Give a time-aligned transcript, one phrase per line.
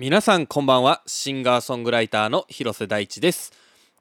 [0.00, 1.02] 皆さんこんばんは。
[1.06, 3.52] シンガーソングライターの広瀬大地です。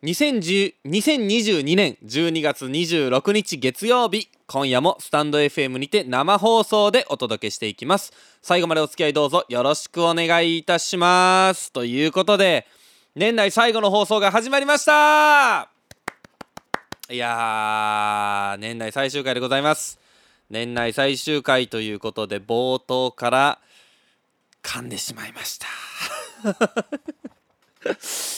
[0.03, 8.13] 2010 2022年12月26日月曜日今夜もスタンド FM にて生放送でお届けしていきます。
[8.41, 11.73] 最後までお付き合いどうぞよろしくお願いいたします。
[11.73, 12.65] ということで
[13.13, 15.69] 年内最後の放送が始まりました。
[17.09, 19.99] いやー年内最終回でございます。
[20.49, 23.59] 年内最終回ということで冒頭から
[24.63, 25.67] 噛んでしまいました。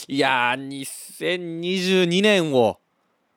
[0.08, 0.68] いやー
[1.18, 2.80] 2022年を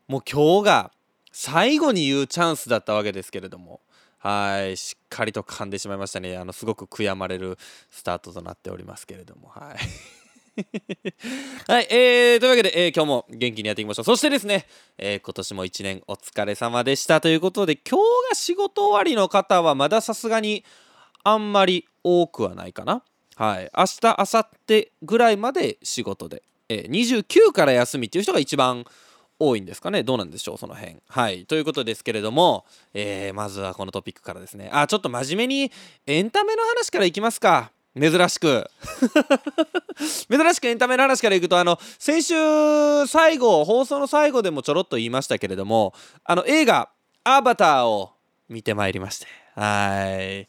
[0.06, 0.92] もう今日が
[1.32, 3.80] 最後に言うチャンスだったわけですけれども。
[4.24, 6.38] はいしっかりと噛んでしまいましたね。
[6.38, 7.59] あのすごく悔やまれる
[7.90, 9.48] スタートとなっておりますけれども。
[9.48, 9.76] はい。
[11.68, 14.04] はい、えー、というわけで、えー、今日も元気にやっていきましょう。
[14.06, 20.64] そしてですね、えー、今年も1年お疲れ様でしたということで、今日が仕事終わりの方はまださすがに
[21.24, 23.02] あんまり多くはないかな。
[23.37, 28.85] はい、明日明後日ぐらいまで仕事で、えー、29から休みっていう人が一番
[29.40, 30.04] 多いんですかね。
[30.04, 30.96] どうなんでしょうその辺。
[31.09, 31.45] はい。
[31.46, 34.71] ということですけれども、えー、まずはこのトピックからですね。
[34.73, 35.73] あちょっと真面目に
[36.07, 37.73] エンタメの話からいきますか。
[38.01, 38.70] 珍しく。
[40.30, 46.91] 珍しくエンタメの話からいくとあの先週最後放送の最後でもちょろっと言いましたけれどもあの映画
[47.23, 48.10] 「アバター」を
[48.48, 49.26] 見てまいりまして。
[49.54, 50.48] はい。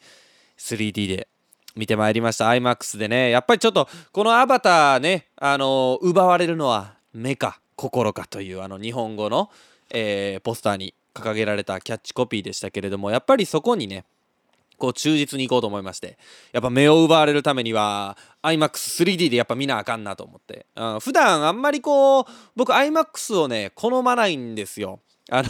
[0.58, 1.28] 3D で
[1.76, 2.50] 見てまいりました。
[2.50, 3.30] iMAX でね。
[3.30, 9.50] やっぱりちょっとこのアバターねあの奪われるのは目か心かというあの日本語の、
[9.90, 14.06] えー、ポスターに掲げられたキャッチコピーでしたけれどもやっぱりそこにね
[14.78, 16.18] こう忠実にいこうと思いまして
[16.52, 25.00] やっぱ目を奪われるためには iMAX3D でやっぱ見なあかんなと思って、うん、普段あんまりこう僕 iMAX をね好まないんですよ。
[25.32, 25.50] あの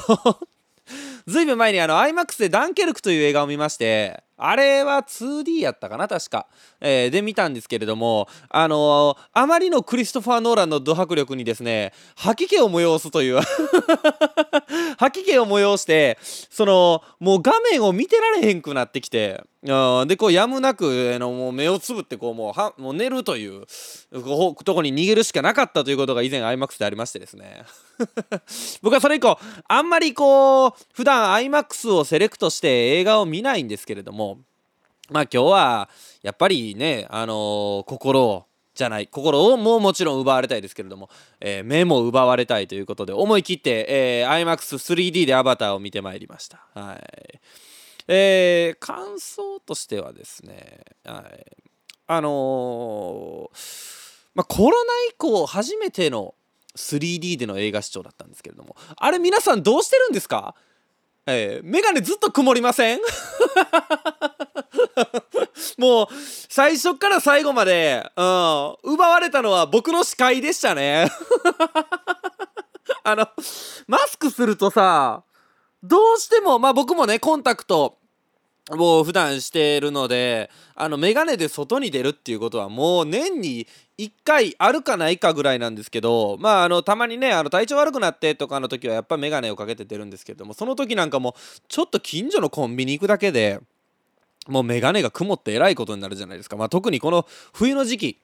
[1.28, 6.48] ずいぶん前にあの iMAX でダンケルクという映画を見ましてあれは 2D やったかな確か、
[6.82, 13.40] えー、で見たんですけれどもあのー、あまりのクリストファー・ノーランのド迫力にですね吐き気を催すという
[15.00, 23.66] 吐き気を催してそのもう画面を見てられへんくなってきてうんでこうやむなくあのもう目をつぶってこうもうはもう寝るという
[24.12, 27.64] とこに逃げるしかなかったということが以前 IMAX でありましてですね。
[28.84, 34.40] 僕はそれ以降あんまりこう普段 IMAX をセレクトして映画を見ないんですけれども
[35.10, 35.90] まあ今日は
[36.22, 41.10] やっぱりねあのー、心をじゃない心をももちろん奪われたいですけれども、
[41.40, 46.68] えー、目も奪われたいということで思い切って、えー、iMAX3D でアバターを見てまいりました。
[46.74, 47.40] はい。
[48.08, 51.46] えー、感想としてはですね、はい、
[52.08, 53.58] あのー、
[54.36, 56.36] まあ、コロナ以降初めての
[56.76, 60.54] 3D での映画視聴だったんですけれどもあれ皆さんどうしてるんですか？
[61.28, 63.00] えー、メガネずっと曇りません？
[65.78, 66.08] もう
[66.50, 71.10] 最初から最後まで、うん、奪われたのは僕の視界でしたね。
[73.04, 73.28] あの
[73.88, 75.24] マスクするとさ
[75.84, 77.98] どうしてもまあ僕もねコンタクト
[78.72, 83.68] もう普段してるのであのメガネで外に出るっていうことはもう年に
[84.00, 91.36] 1回あるかないかぐらいなんですけどまああのたまにねあの体調悪くなってとかの時はやっぱ眼鏡をかけて出るんですけどもその時なんかも
[91.68, 93.60] ちょっと近所のコンビニ行くだけで
[94.48, 98.22] もう眼鏡が曇ってえらいことになるじゃないですか、まあ、特にこの冬の時期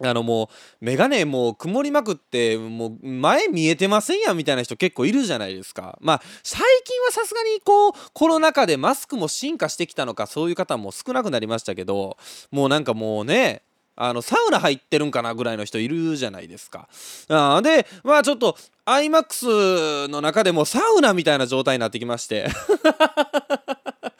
[0.00, 0.44] あのも
[0.80, 12.16] うメガネもう曇りまくってもう前見えてませんやみたいな人結構いるじゃないですかまあ最近はさすがにこうコロナ禍でマスクも進化してきたのかそういう方も少なくなりましたけど
[12.50, 13.62] もうなんかもうね
[13.94, 16.88] あのサウナ入ってるんかなぐらいの人いるじゃないですか。
[17.28, 22.48] あでまあちょっと iMAX の中でもサウナみたいな状態になってきまして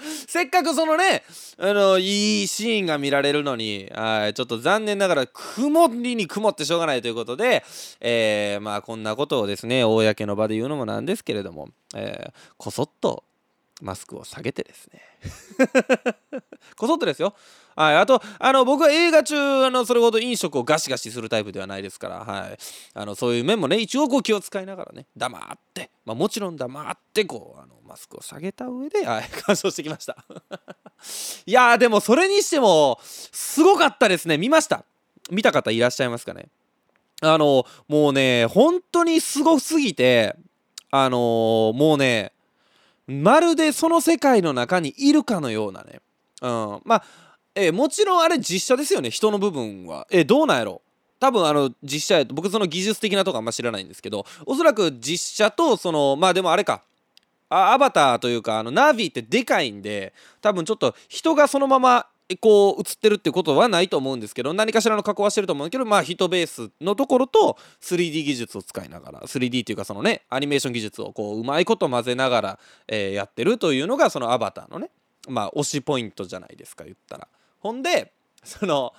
[0.27, 1.23] せっかくそのね、
[1.59, 7.65] あの、いいシーンが見られるのに、はい、ちょっと残念ながら、曇りに曇ってしょうがないということで、
[8.01, 13.25] えー、まあ、こんなことをですね、公の場で言うのもなんですけれども、えー、こそっと
[13.81, 15.01] マスクを下げてですね
[16.77, 17.35] こそっとですよ。
[17.77, 22.59] はい、あとあの僕は映画中あのそれほど飲食をガシガシするタイプではないですから、はい、
[22.95, 30.17] あのそういう面もね一応こう気を使いながらね黙って、まあ、もちろん黙ってこうあのマスクを下げた上で、はい、 鑑賞してきました。
[31.47, 34.39] いやでもそれにしてもすごかったですね。
[34.39, 34.85] 見ました。
[35.31, 36.49] 見た方いらっしゃいますかね。
[37.21, 40.35] あのもうね本当にすごすぎて
[40.91, 42.33] あのもうね
[43.07, 46.01] まるでその世界の中にいるかのようなね、
[46.41, 47.05] うん、まあ、
[47.55, 50.07] えー、もちろんあれ実写ですよね人の部分は。
[50.11, 50.83] えー、どうなんやろ。
[51.21, 56.83] 多分あの実写やと僕その技術的なとこあんま知らないんですけどおそらく実写とそのまあでもあれか。
[57.49, 62.07] あアバターというかあのナビってでかいんで多分ちょっと人がそのまま
[62.41, 72.59] こう映ってるってことはないと思うんですけど何かしらの加工はしてると思うけどまあ人ベースのところと 3D 技術を使いながら 3D っていうかそのねアニメーション技術をこううまいこと混ぜながら、
[72.89, 74.91] え、やってるというのがそのアバターのね
[75.29, 77.29] まあ推しポイントじゃないですか言ったら。
[77.63, 78.13] ほんで
[78.45, 78.93] その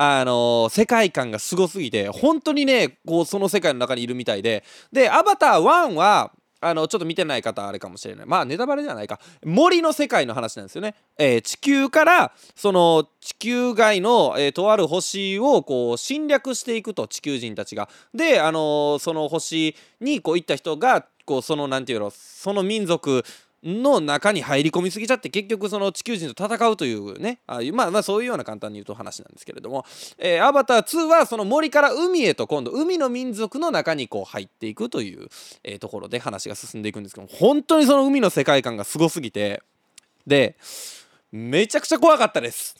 [0.00, 4.62] あの、世界観がすごすぎて本当にねこうその世界の中にいるみたいで
[4.92, 8.26] でアバター1はあのちょっと見てない方あれかもしれない。
[8.26, 9.20] まあネタバレじゃないか。
[9.44, 17.88] 森の世界の話なんですよね、えー、地球からその地球外の、えー、とある星をこう侵略していくと地球人たちが。
[18.14, 23.24] であの、その星にこう行った人がこうそのなんていうのその民族
[23.64, 27.40] の中に入り込みすぎちゃって結局その地球人と戦うというね。
[27.46, 29.84] あまあまあそういうような簡単に言うと話なんですけれども、
[30.18, 35.28] えー、アバター2はその森から海へと今度海の民族の中にこう入っていくという、
[35.64, 39.62] えー、ところで話が進んでいくんですけど本当にその海の世界観がすごすぎて。
[40.26, 40.56] で
[41.32, 42.76] めちゃくちゃ怖かったです。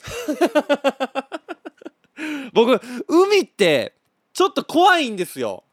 [2.53, 3.93] 僕海って
[4.33, 5.63] ちょっと怖いんですよ。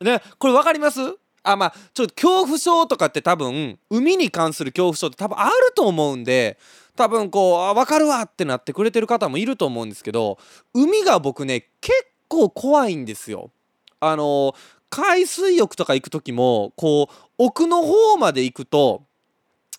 [0.00, 1.00] ねこれ分かります？
[1.42, 6.58] あまあちょっと恐怖症とかって多分海に関する恐怖症って多分あると思うんで
[6.96, 10.38] 多分こうあ分かるわってなってくれてる方もいると思うんですけど
[10.74, 11.92] 海が僕ね結
[12.28, 13.50] 構怖いんですよ。
[14.00, 14.54] あの
[14.90, 19.04] 海水浴とか行く時もこう奥の方まで行くと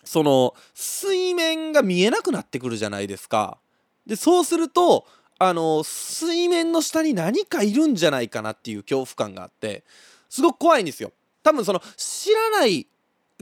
[0.04, 3.57] その水面が見えなくなってくるじゃないですか。
[4.06, 5.06] でそうすると
[5.39, 9.83] あの水面の下に何かいるんじゃないかなっていう恐怖感があって
[10.30, 11.12] すごく怖いんですよ。
[11.44, 12.88] 多分その知らない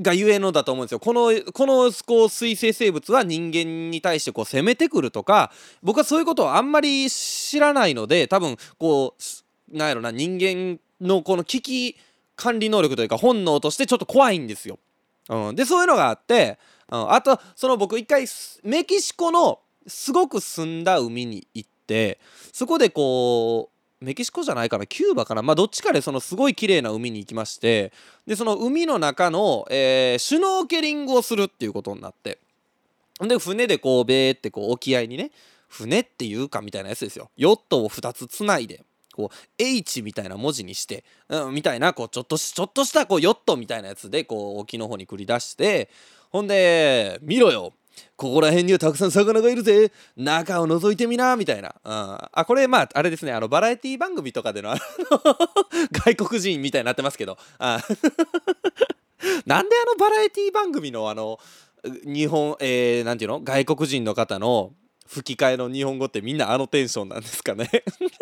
[0.01, 1.00] がゆえのだと思うんですよ。
[1.00, 5.51] このこのこう水生生物は人間に対してこう攻めてくるとか
[5.83, 9.15] 僕はそういうことをあんまり知らないので多分こ
[9.71, 11.98] うなんやろな人間のこの危機
[12.36, 14.80] 管理能力というか本能としてちょっと怖いんですよ。
[15.30, 16.57] うん、でそういうのがあって、
[16.92, 18.25] うん、あとその僕一回
[18.63, 22.19] メキシコのすごく澄んだ海に行って
[22.51, 23.70] そこでこう
[24.01, 25.44] メキシコじゃないかなキューバかな。
[25.44, 27.94] まあどっちかでそのすごい綺麗な海に行きまして
[28.25, 32.39] でその海の中の、えー、シュノーケリングをするっていうことになって。
[33.19, 35.31] で船でこうベーってこう沖合にね
[35.68, 37.30] 船っていうかみたいなやつですよ。
[37.38, 38.83] ヨットを2つつないで
[39.13, 45.89] こう H みたいな文字にして、うん、みたいなこうちょっとちょっとしたこうヨットみたいなやつでこう沖の方に繰り出して
[46.31, 47.74] ほんで見ろよ。
[48.15, 49.91] ここら辺にはたくさん魚がいるぜ。
[50.15, 51.35] 中を覗いてみな。
[51.35, 53.31] みたいな、うん、あこれまああれですね。
[53.31, 54.77] あのバラエティ番組とかでのの
[55.91, 57.38] 外国人みたいになってますけど。
[57.59, 57.79] あ
[59.45, 61.39] なんであのバラエティ番組のあの
[61.83, 63.41] 日本えー、ていうの？
[63.41, 64.73] 外国人の方の
[65.07, 67.69] 吹き替えの日本語ってみんなあのテンションなんですかね？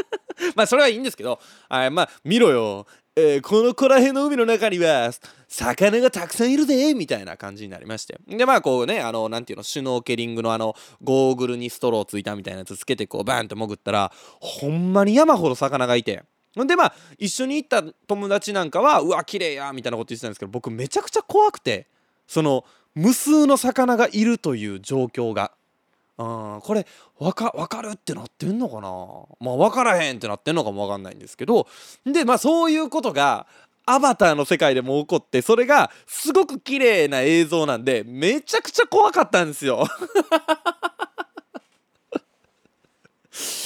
[0.56, 1.39] まあそれはいいんですけど。
[1.68, 2.88] あまあ見ろよ。
[3.21, 5.12] えー、このこら辺の海の中には
[5.50, 8.18] 魚がたくさんいるぜみたいな感じになりまして。
[8.27, 10.74] でまあこうねあのなんていうのシュノーケリングのあの
[11.04, 16.24] ゴーグルにストローついたみたいなやつつけてこうバーンって潜ったらほんまに山ほど魚がいて。
[16.56, 21.88] ほんでまあ一緒に行った友達なんかはうわ綺麗やみたいなこと言ってたんですけど僕めちゃくちゃ怖くて
[22.27, 25.51] その無数の魚がいるという状況が
[26.19, 26.86] うん、これ
[27.18, 28.89] 分か分かるってなってんのかな？
[29.39, 31.66] まあ分からへんってなってんのかも分かんないんですけど。
[32.06, 33.48] でまあそういうことが
[33.86, 39.88] アバターの世界でも起こってそれがすごく綺麗な映像なんでめちゃくちゃ怖かったんですよ。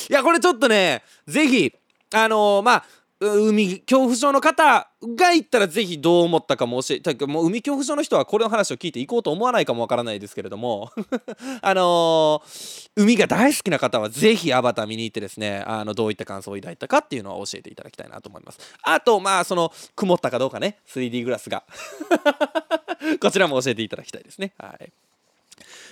[0.10, 1.74] いやこれちょっとね是非
[2.14, 2.86] あのー、まあ
[3.24, 10.92] 海恐怖症の方が行ったらぜひどう思ったかも教えてもう海恐怖症の人はこれの話を聞いて行こうと思わないかもわからないですけれども。
[11.62, 18.60] あのー、海が大好きな方はぜひアバター見に行ってですねあのどういった感想を抱いたかっていうのを教えていただきたいなと思います。
[18.84, 20.80] あとまあその曇ったかどうかね。
[20.88, 21.64] 3D グラスが。
[23.20, 24.54] こちらも教えていただきたいですね。
[24.58, 24.92] はい。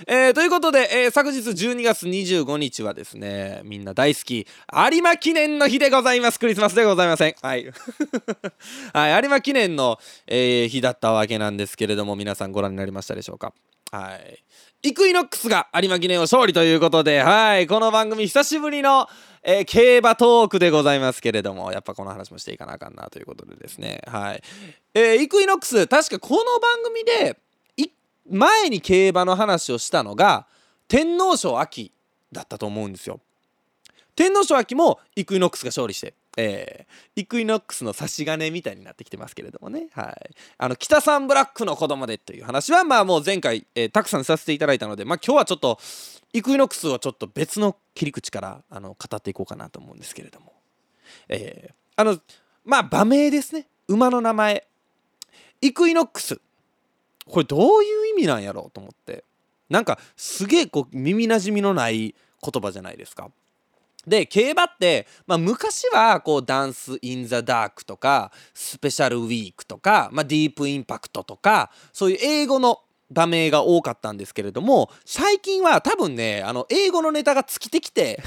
[0.07, 4.47] えー、ということで、えー、昨日12月25日はですね、みんな大好き、
[4.91, 6.39] 有馬記念の日でございます。
[6.39, 7.35] クリスマスでございません。
[7.41, 7.71] はい。
[8.93, 13.53] はい、有馬記念の、えー、日だったわけなんですけれども、皆さんご覧になりましたでしょうか？
[13.91, 14.43] はい。
[14.83, 19.07] イクイノックスが有馬記念を勝利ということで、はい、この番組久しぶりの、
[19.43, 24.41] えー、競馬トークでございますけれども、やっぱこの話もしていかなあかんなということでですね、はい。
[24.95, 27.37] えー、イクイノックス、確かこの番組で、
[28.29, 30.47] 前に競馬の話をしたのが
[30.87, 31.91] 天皇賞秋
[32.31, 33.19] だったと思うんですよ。
[34.15, 45.79] 天皇賞秋もイクイノックスが勝利して、えー、イクイノックスの差し金みたいになってきてますけれどもね、はい、あの北サンブラックの子供でっていう話はまあもう前回、えー、たくさんさせていただいたので、まあ、今日はちょっと
[46.33, 50.53] イクイノックスをちょっと別の切り口からあの語っていこうかなと思うんですけれども、
[51.29, 52.17] えー、あの
[52.65, 53.67] まあ馬名ですね。
[53.87, 54.67] 馬の名前。
[55.61, 56.39] イクイノックス。
[57.25, 59.23] これどういう意味なんやろうと思って
[59.69, 62.13] なんかすげえこう耳なじみのない
[62.43, 63.31] 言葉じゃないですか。
[64.05, 72.79] で競馬って、まあ、昔はこうダンス・イン・ザ・ダークとかスペシャル・ウィークとか、まあ、ディープ・インパクトとかそういう英語の
[73.11, 78.23] 場名が多かったんですけれども最近は多分ねあの英語のネタが尽きてきて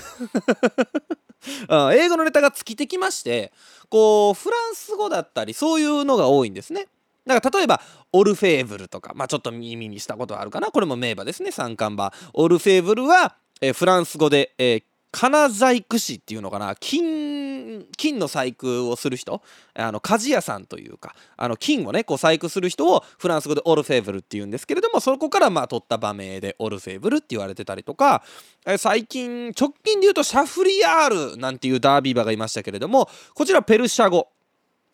[1.68, 3.52] 英語のネタが尽きてきまして
[3.88, 6.86] こうフランス語だったりそういうのが多いんですね。
[7.26, 7.80] だから例えば
[8.12, 10.70] オルフェーブルとかまあちょっと耳にしたことあるかな。
[10.70, 11.50] これも名馬ですね。
[11.50, 12.12] 三冠馬。
[12.32, 16.74] オルフェーブルは、えー、フランス語で、えー、金細工師っていうのかな。
[16.74, 19.42] 金金の細工をする人。
[19.74, 21.14] あの鍛冶屋さんというか。
[21.36, 28.22] あの金をねこう細工する人をフランス語でオルフェーブルっていうんですけれどもそこからまあ取った場名でオルフェーブルって言われてたりとか。
[28.66, 34.28] え最近直近で言うとシャフリヤールなんていうダービー馬がいましたけれどもこちらペルシャ語。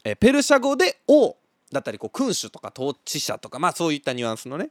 [0.04, 1.39] えペルシャ語で王。
[1.72, 4.70] だったりこう君主とか統治者とかまあそういったニュアンスのね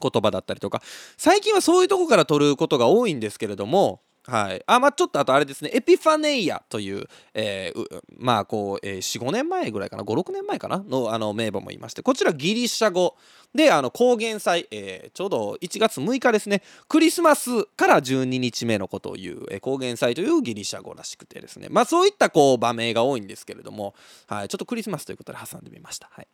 [0.00, 0.82] 言葉だったりとか
[1.16, 4.62] 最近はそういうとこから取ることが多いんですけれどもはい。
[4.66, 10.78] あ、まあ、ちょっとあとあれですね、エピファネイアという、えー、まあ、こう、えー、4、5年前ぐらいかな、5、6年前かな？
[10.78, 13.16] の、あの、名簿もいまして、こちらギリシャ語。
[13.52, 23.94] で、あの、高原祭、えー、ちょうど1月6日ですね、クリスマスから12日目のことを言う、えー、高原祭というギリシャ語らしくてですね、まあ、そういった、こう、場名が多いんですけれども、
[24.28, 26.08] はい、ちょっとクリスマスということで挟んでみました。
[26.12, 26.28] はい。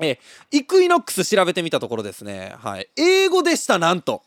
[0.00, 4.22] えー、イクイノックス調べてみたところですね、はい、英語でした、なんと。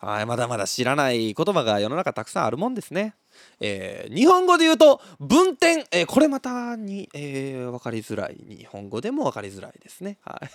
[0.00, 3.14] はい、まだまだ知らない言葉が世の中たくさんあるもんですね。
[3.60, 10.18] えー、日本語で言うと文点、えー、これまたに、えー、分かりづらい日本語でも分かりづらいですね。
[10.22, 10.50] はい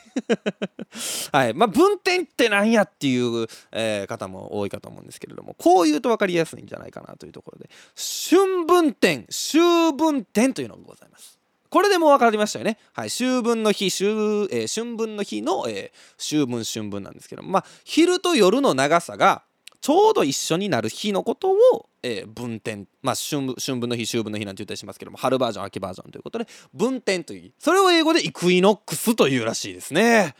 [1.32, 9.60] はいまあ、文点って何やっていう、えー、方も多いかと思うんですけれどもこう言うと分かりやすいんじゃないかなというところで春分点秋
[9.96, 11.40] 分点というのがございます。
[11.76, 12.78] これでもう分かりましたよね。
[12.94, 19.44] はい、秋分の日、秋,、えー、春分の日の、えー、秋分春分なんですけど、まあ、昼と夜の長さが
[19.82, 30.34] ちょうど一緒になる日のことを、えー、分点、まあ春、春分の日、秋分の日なんて言ったりしますけども、春バージョン、秋バージョンということで、分点という、それを英語でイクイノックスというらしいですね。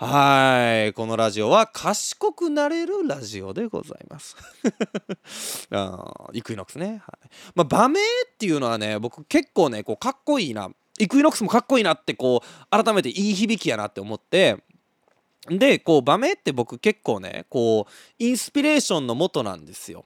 [0.00, 0.92] はい。
[0.92, 4.36] このラジオは賢くなれるラジオでございます。
[6.32, 7.02] イクイノックスね。
[7.04, 7.28] はい。
[7.56, 8.04] まあ、場名っ
[8.38, 10.70] ていうのはね、僕結構ね、こう、かっこいいな。
[11.00, 14.62] イクイノックスもかっこいいなって、こう、改めていい響きやなって思って、
[15.48, 20.04] で、こう、場名って僕結構ね、こう、インスピレーションの元なんですよ。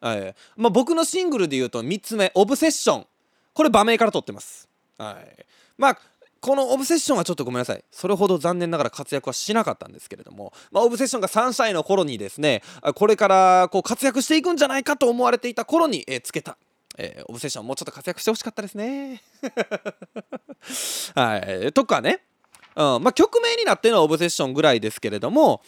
[0.00, 0.34] はい。
[0.56, 3.06] まあ、僕のシングルで言うと3つ目、オブセッション。
[3.54, 4.68] これ馬名から取ってます。
[4.98, 5.46] はい。
[5.78, 5.98] まあ、
[6.42, 7.84] このオブセッションはちょっとごめんなさい。
[7.92, 12.62] それほど残念ながら活躍はしなかったんですけれども、まあ、オブセッションがサンシャインの頃にですね
[12.96, 16.58] これからこう活躍していくんじゃないかと思われていた頃に、えー、つけた、
[16.98, 19.22] えー、オブセッションもうちょっと活躍してほしかったですね。
[21.14, 21.72] はい。
[21.72, 22.24] とかね、
[22.74, 23.02] うん。
[23.04, 25.62] まあ、曲名になってるのはオブセッションぐらいですけれども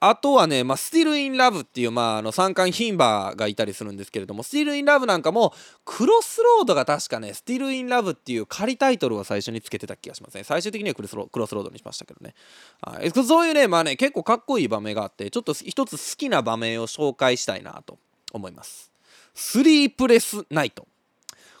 [0.00, 5.52] あとはね、まあ、スティル・イン・ラブっていう、まあ、あの三冠牝馬がいたりするんですけれども、スティル・イン・ラブなんかも、
[5.84, 10.44] クロスロードが確かね、スティル・イン・ラブっていう仮タイトルを最初につけてた気がしますね。
[10.44, 12.34] 最終的にはクロスロードにしましたけどね。
[12.80, 17.98] はい、そういうね、まあね、結構かっこいい場面があって、ちょっと一つ好きな場面を紹介したいなと
[18.32, 18.92] 思います。
[19.34, 20.86] Sleepless Night。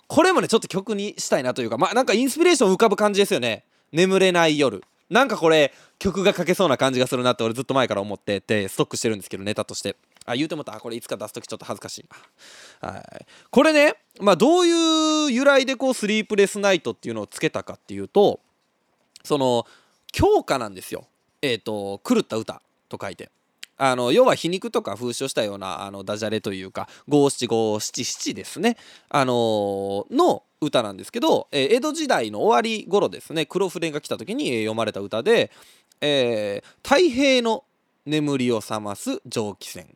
[0.06, 3.64] これもね、ちょっと曲にしたいなというか、まあなんかインスピレーション浮かぶ感じですよね。
[3.92, 4.82] 眠れない夜。
[5.10, 9.96] なんかこれ曲が書けそうな感じがするなって俺ずっと前から思っててストックしてるんですけどネタとして。
[10.26, 10.78] あ言うてもた。
[10.78, 12.04] これいつか出す時ちょっと恥ずかしい
[12.82, 12.90] な。
[12.90, 13.26] はい。
[13.50, 18.40] これねまあどういう由来でこうスリープレスナイトっていうのをつけたかっていうと
[19.24, 19.66] その
[20.12, 21.06] 強化なんですよ。
[21.40, 23.30] えっ、ー、と狂った歌と書いて。
[23.78, 28.76] あの要は皮肉とか風刺をしたようなあのダジャレというか五七五七七ですね。
[29.08, 33.46] あのー、の歌なんですけど、えー、江戸時代の終わり頃ですね。
[33.46, 35.52] 黒船が来た時に読まれた歌で、
[36.00, 37.64] えー、太平の
[38.04, 39.86] 眠りを覚ます蒸気船。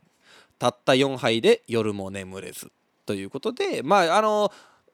[0.57, 2.71] たった4杯で夜も眠れず。
[3.05, 4.49] ということでまああの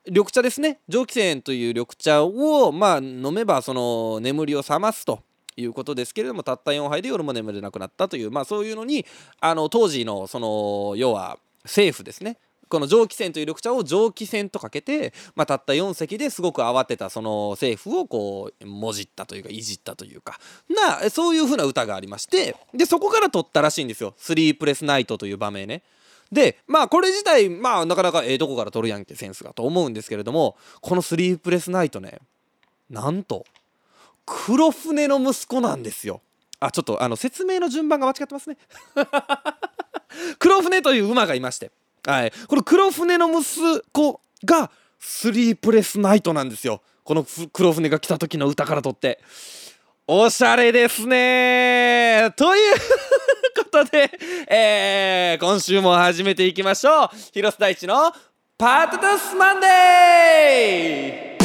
[0.08, 0.80] 緑茶ですね。
[0.88, 5.22] 蒸気船という緑茶をまあ飲めばその眠りを覚ますと。
[5.60, 9.06] いうことですけれどもたった4杯で夜も眠れなくなったというまあそういうのに
[9.40, 12.38] あの当時のその要は政府ですね
[12.70, 20.40] この蒸気船という緑茶を蒸気船とかけて、まあ、たった4隻ですごく慌てたその政府をこうもじったというかいじったというか
[20.70, 25.82] なそういう風な歌がありましてでそこから取ったらしいんですよ「スリープレスナイト」という場名ね。
[26.32, 32.20] でまあこれ自体まあなかなかええとこから取るやんけセンスがと思うんですけれどもこの「スリープレスナイトね」
[32.92, 33.46] なんと
[34.30, 36.22] 黒船の息子なんですよ。
[36.60, 38.58] あちょっとあの説明の順番が間違ってますね。
[40.38, 41.72] 黒船という馬がいまして。
[42.06, 46.82] はい、この黒船の息子がスリープレスナイトなんですよ。
[47.04, 49.20] この黒船が来た時の歌からとって。
[50.08, 52.32] おしゃれですね。
[52.36, 52.76] という
[53.58, 54.12] ことで、
[54.48, 57.10] えー、今週も始めていきましょう。
[57.32, 58.12] 広瀬大地の
[58.58, 61.39] パートタスマンデー!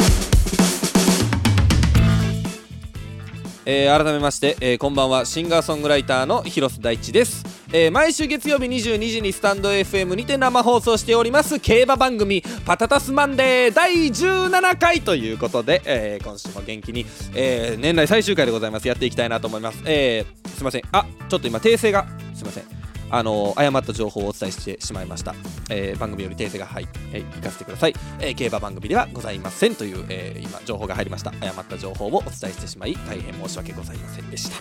[3.65, 5.25] えー、改めまして、えー、こんばんは。
[5.25, 7.43] シンガーソングライターの広瀬大地です、
[7.73, 11.59] えー、毎週月曜日22時にスタンド FM にて生放送しております。
[11.59, 18.87] 競馬番組「パタタスマンデー」第17回ということで、え今週も元気に、え年内最終回でございます。
[18.87, 20.81] やっていきたいなと思います、えすいません。
[20.91, 22.05] あちょっと今訂正が。
[22.35, 22.84] すいません。
[23.09, 25.35] あの誤った情報をお伝えしてしまいました、
[25.69, 31.31] えー、番組より訂正が入って、えー、行かせてください、えー、競馬番組ではございませんという、え今情報が入りました。
[31.39, 34.57] 誤った情報をお伝えしてしまい大変申し訳ございませんでした。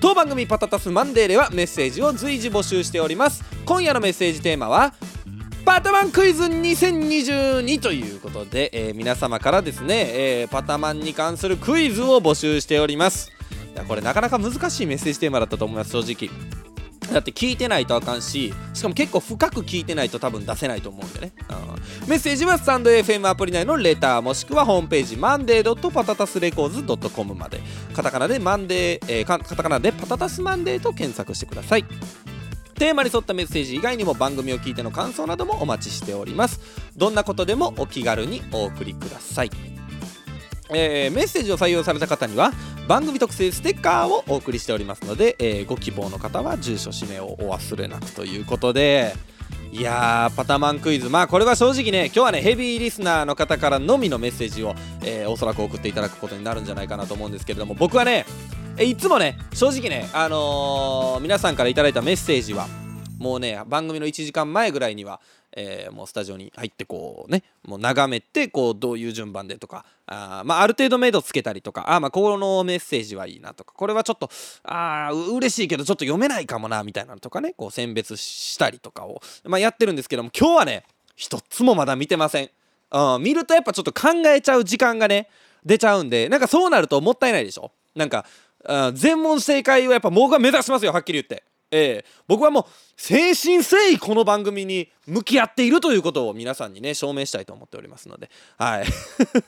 [0.00, 3.44] 当番組パタタスマンデーではメッセージを随時募集しております。
[3.64, 4.94] 今夜のメッセージテーマは
[5.64, 13.30] パタマンクイズ2022ということで、えー、皆様からですね、えー、パタマンに関するクイズを募集しております。
[13.86, 16.71] これなかなか難しいメッセージテーマだったと思います正直。
[17.12, 21.32] だって聞いてないとあかんししかも結構深く聞いてないと多分出せないと思うんでね、
[22.04, 27.60] うん、メッセージはスタンド FM アプリ内のレターもしくはホームページマンデーパタタスレコーズ .com まで。
[27.94, 31.84] カタカナでマンデー、えー、カタカナでパタタスマンデーと検索してください。
[32.74, 36.60] テーマに沿ったメッセージ以外にも番組を聞いての感想などもお待ちしております。
[36.96, 39.71] どんなことでもお気軽にお送りください。
[40.74, 42.52] えー、メッセージを採用された方には
[42.88, 49.14] 番組特製ステッカーをお送りしておりますので、えー、ご希望の方は住所氏名をお忘れなくということで
[49.72, 51.08] いやーパタマンクイズ。
[51.08, 58.26] まあこれは正直ね今日はねヘビーリスナーの方からのみのメッセージを、えー、おそらく送っていただくことになるんじゃないかなと思うんですけれども僕はね
[58.78, 62.66] いつもね正直ねあの、皆さんから頂いたメッセージは
[63.22, 65.20] もうね番組の1時間前ぐらいには、
[65.52, 74.28] えー、もうスタジオに入ってこうねもう眺めてこうどういう順番でとかあ,、まあ、ある程度目処つけたりとかあまあこのメッセージはいいなとかこれはちょっと
[74.64, 82.50] あ嬉しいけどちょっと読めないかもなみたいなのとかねこう選別したりとかを、まあ、やってるんですけども今日はね一つもまだ見てません、
[82.90, 85.28] うん、見るとやっぱちょっと考えちゃう時間がね
[85.64, 87.70] 出ちゃうんでなんかそうなるともったいないでしょ？
[87.94, 88.26] なんか
[88.94, 91.44] 全問正解をやっぱ僕は目指しますよはっきり言って。
[91.72, 92.64] えー、僕はもう
[93.10, 98.30] 誠心誠意この番組に向き合っているということを皆さんにね証明したいと思っておりますので。
[98.58, 98.86] はい。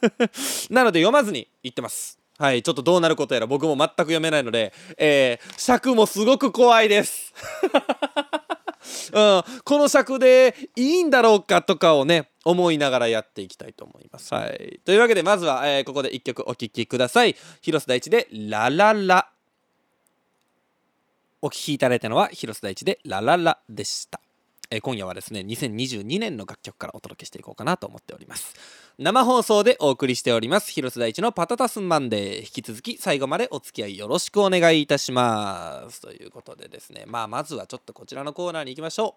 [0.73, 2.19] なので読まずに言ってます。
[2.39, 2.63] はい。
[2.63, 7.33] ちょっとどうなることやら僕も全く読めないので、えー、尺もすごく怖いです。
[9.13, 14.35] うん、この尺でいいんだろうかとかをね思いながらやっていきたいと思います。
[14.35, 17.37] はい、というわけでまずは、えー、ここで1曲お聴きください。
[17.61, 19.29] 広瀬大地で「ラララ」。
[21.47, 24.19] お聴きいただいたのは広瀬大地でラララでした。
[24.71, 28.55] え、今夜はですね2022年の楽曲からお届けしていこうかなと思っております。
[28.99, 36.01] 生放送でお送りしております広瀬大地のパタタスマンデー引き続き最後までお付き合いよろしくお願いいたします。
[36.01, 39.17] ということでですねまあまずはちょっとこちらのコーナーに行きましょ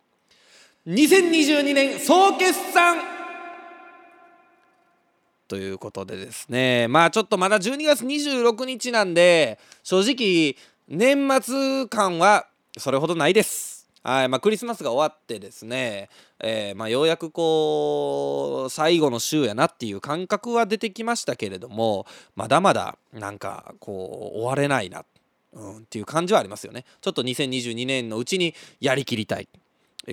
[0.85, 0.91] う。
[0.91, 2.97] 2022年総決算。
[5.47, 10.57] ということでですねまあちょっとまだ12月26日なんで正直
[10.87, 12.47] 年末感は
[12.77, 13.89] それほどないです。
[14.03, 16.07] はいまあ、クリスマスが終わってですね、
[16.39, 22.05] えー、まあ、ようやくこう最後の週やなっていう感覚は出てきましたけれども
[22.37, 25.03] まだまだなんかこう終われないな、
[25.51, 26.85] うん、っていう感じはありますよね。
[27.01, 29.49] ちょっと2022年のうちにやりきりたい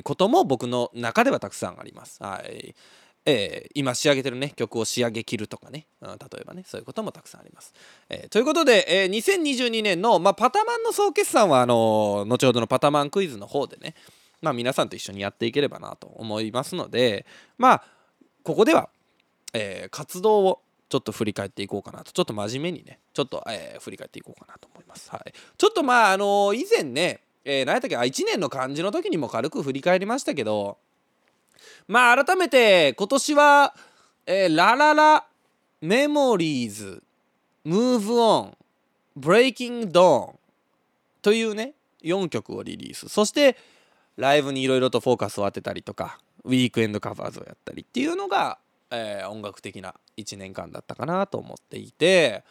[0.03, 2.21] ことも僕の中ではたくさんあります。
[2.21, 2.75] はい
[3.27, 7.73] えー、今仕上げてるね曲を仕上げきるとかね、うん、例えばねそういうこともたくさんあります。
[8.11, 13.95] えー、ということで、えー、2022年の、まあ、パタマンの総決算はあの後ほどのパタマンクイズの方でね、
[14.43, 17.25] まあ、皆さんと一緒にやっていければなと思いますので
[17.57, 17.85] まあ
[18.43, 18.91] ここでは、
[19.55, 20.61] え活動を
[20.91, 25.11] ちょっと振り返っていこうかなとちょっと真面目にねちょっと、え振り返っていこうかなと思います。
[25.11, 30.77] はい、ちょっとまああの以前ね、えー、何やったっけ1年の漢字の時にも軽く振り返りましたけど
[31.87, 33.75] まあ改めて今年は、
[34.27, 35.27] えー、ラララ
[35.81, 37.03] メモリーズ
[37.65, 38.57] ムーブオン
[39.17, 40.39] ブレイキングドーン
[41.23, 43.09] というね4曲をリリース。
[43.09, 43.57] そして
[44.17, 48.59] ライブにいろいろとフォーカスを当てたりとかウィークエンドカバーズをやったりっていうのが、
[48.91, 52.45] えー、音楽的な1年間だったかなと思っていて。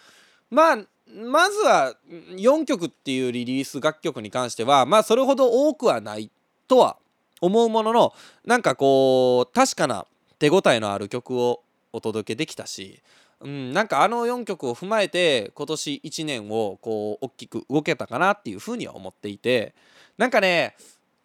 [0.50, 6.30] まあまずは4曲っていうリリース楽曲に関してはまあそれほど多くはない
[6.68, 6.98] とは
[7.44, 8.14] 思うものの
[8.46, 10.06] なんかこう確かな
[10.40, 13.02] 手応えのある曲をお届けできたし、
[13.42, 19.76] うん、なんかあの4曲を踏まえて今年1年をこう大きく動けたかなっていうふうには思っていて
[20.18, 20.76] なんかね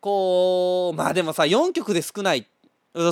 [0.00, 2.46] こうまあでもさ4曲で少ない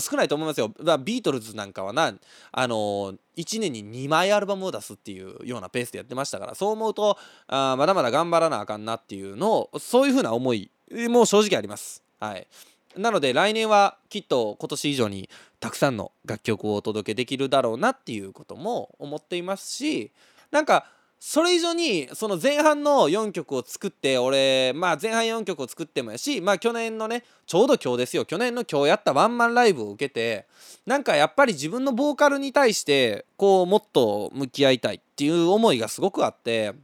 [0.01, 0.69] 少ないと思いますよ。
[0.99, 2.13] ビートルズなんかはな、
[2.51, 7.17] あの、1年に2枚アルバムを出すっていうようなペースでやってましたから、そう思うと、
[7.47, 10.71] あまだまだ頑張らなあかんなっていうのを、そういうふうな思い
[11.09, 12.03] もう正直あります。
[12.19, 12.47] はい。
[12.97, 15.29] なので来年はきっと今年以上に
[15.61, 20.11] たくさんの楽曲をお届けできるだろうなっていうことも思っていますし、
[20.51, 20.87] なんか
[21.19, 28.25] それ以上にその前半の4曲を作って俺まあ前半4曲を作ってもやしまあ去年のねちょうど今日ですよ。
[28.25, 30.47] 去年の今日やったワンマンライブを受けて
[30.85, 36.75] なんかやっぱり自分のボーカルに対してこうもっと向き合いたいっていう思いがすごくあって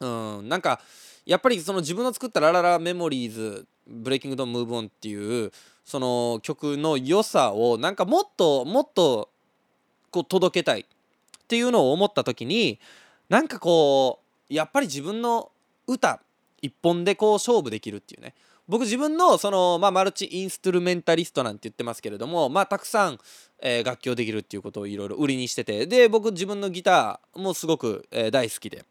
[0.00, 0.80] うんなんか
[1.24, 5.52] やっぱりその自分の作った「ラララメモリーズブレイキングドンムーブオン」っていう
[5.84, 9.30] その曲の良さをなんかもっともっと
[10.10, 10.84] こう届けたいっ
[11.46, 12.80] ていうのを思った時に
[13.28, 14.20] なんかこ
[14.50, 15.50] うやっぱり自分の
[15.86, 16.20] 歌
[16.60, 18.34] 一本でこう勝負できるっていうね。
[18.68, 23.18] 僕自分のその、まあ、マルチインストゥルメンタリストなんて言ってますけれども、まあ、たくさん、
[23.60, 28.84] え、楽器をできるっていうことをいろいろ売りにしててで僕自分のギターもすごく、え、大好きで、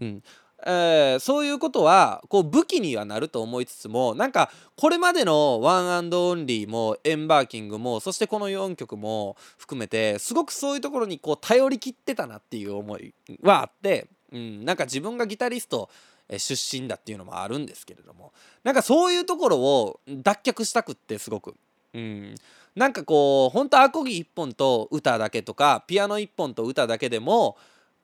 [0.00, 0.22] うん。
[0.66, 15.88] えー、そういうことはこう武器にはなると思いつつもなんかこれまでの One and Only も Embarking もそしてこの4曲も含めてすごくそういうところにこう頼りきってたなっていう思いはあって、うん、なんか自分がギタリスト
[16.36, 21.54] 出身だっていうのもあるんですけれどもなんかそういうところを脱却したくってすごく。
[21.92, 22.34] うん
[22.76, 27.56] なんかこう本当アコギ1本と歌だけとかピアノ1本と歌だけでも、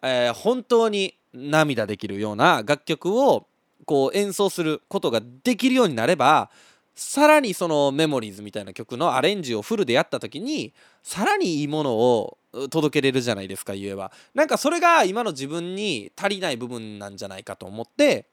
[0.02, 3.46] えー、本当に涙できるような楽曲を
[3.84, 6.50] こう演奏することができるようになれば
[6.94, 12.38] さらにそのメモリーズみたいな曲のアレンジをフルでやった時にさらにいいものを
[12.70, 18.26] 届けれるじゃないですか言えばなんかそれが今の自分に足りない部分なんじゃないかと思って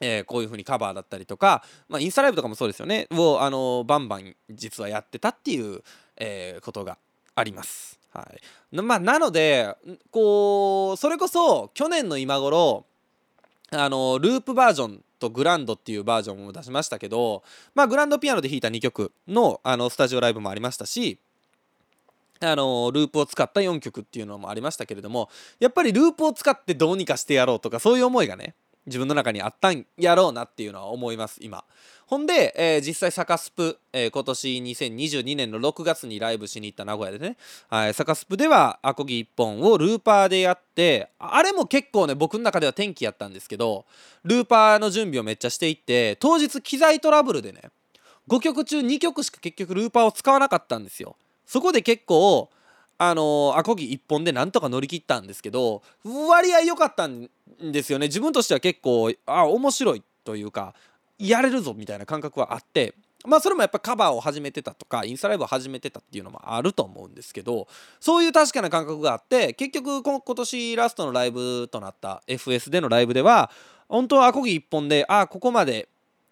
[0.00, 5.82] えー、こういう風にカバーだったりとか、まあ、インスタライブとかもそうですよねをあのバンバン実はやってたっていう、
[6.16, 6.98] えー、ことが
[7.34, 7.97] あります。
[8.12, 8.28] は
[8.72, 8.76] い。
[8.82, 9.76] まあ、なので
[10.10, 12.84] こうそれこそ去年の今頃
[13.70, 17.42] あのループバージョンとグランドっていうバージョンを出しましたけど、
[17.74, 21.18] まあ、グランドピアノで弾いた2曲のあのスタジオライブもありましたし
[22.40, 28.54] あのループを使った4曲っていうのもありましたけれどもやっぱりループを使ってどうにかしてやろうとかそういう思いがね
[28.86, 31.64] 自分の中にあったんやろうなっていうのは思います今。
[32.08, 37.36] ほんで、えー、実際サカスプ、えー、今年2022年の6月にライブしに行った名古屋でね、
[37.68, 43.84] はい、サカスプではアコギ1本をルーパーでやってあれも結構ね僕の中では転機やったんですけど
[44.24, 47.60] ルーパーの準備をめっちゃしていって当日機材トラブルでね
[48.26, 51.14] 5曲中2曲しか結局ルーパーを使わなかったんですよ。
[51.44, 52.48] そこで結構
[52.96, 57.28] あのー、アコギ1本でなんとか乗り切ったんですけど割合良かったん
[57.60, 58.06] ですよね。
[58.06, 60.74] 自分としては結構あ面白いというか
[61.18, 62.94] やれるぞみたいな感覚はあって
[63.26, 67.66] まあそれもやっぱカバーを始めてたとかインスタライブを始めてたっていうのもあると思うんですけど
[68.00, 73.50] そういう確かな感覚があって結局今年ラストのライブとなった FS でのライブでは
[73.88, 75.88] 本当はアコギ1本でああここまで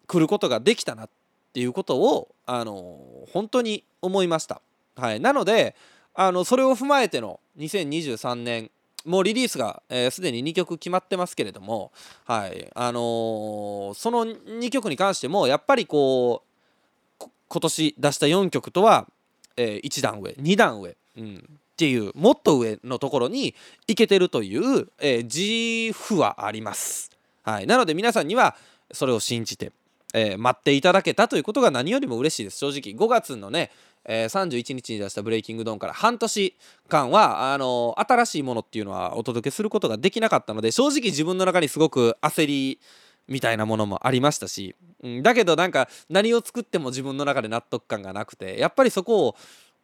[0.07, 1.09] 来ることができたなっ
[1.53, 2.99] ていうことをあの
[3.33, 4.61] 本当に思いました。
[4.95, 5.75] はい、なので
[6.13, 8.71] あのそれを踏まえての2023年
[9.05, 11.91] もうリリースがすで、えー、に2曲決まってますけれども、
[12.25, 19.07] はいあのー、その2曲に関してもやっぱりこう今年出した4曲とは、
[19.55, 23.55] えー、1段上2段上、うん、っていうもっと上のところに
[23.87, 27.11] いけてるという、えー、自負はあります。
[27.43, 28.55] はい、なので皆さんには
[28.91, 29.71] それを信じて、
[30.13, 33.71] えー、待っていただけたということが何よりも嬉しいです正直5月のね
[34.07, 36.55] えー、31日に出した「ブレイキングドーン」から半年
[36.87, 42.79] 間はあのー、新しいものっていうのはお届けすることができなかったので正直自分の中にすごく焦り
[43.27, 49.35] みたいなものもありましたし、うん、だけどなんか何を作っても自分の中で納得感がなくてやっぱりそこを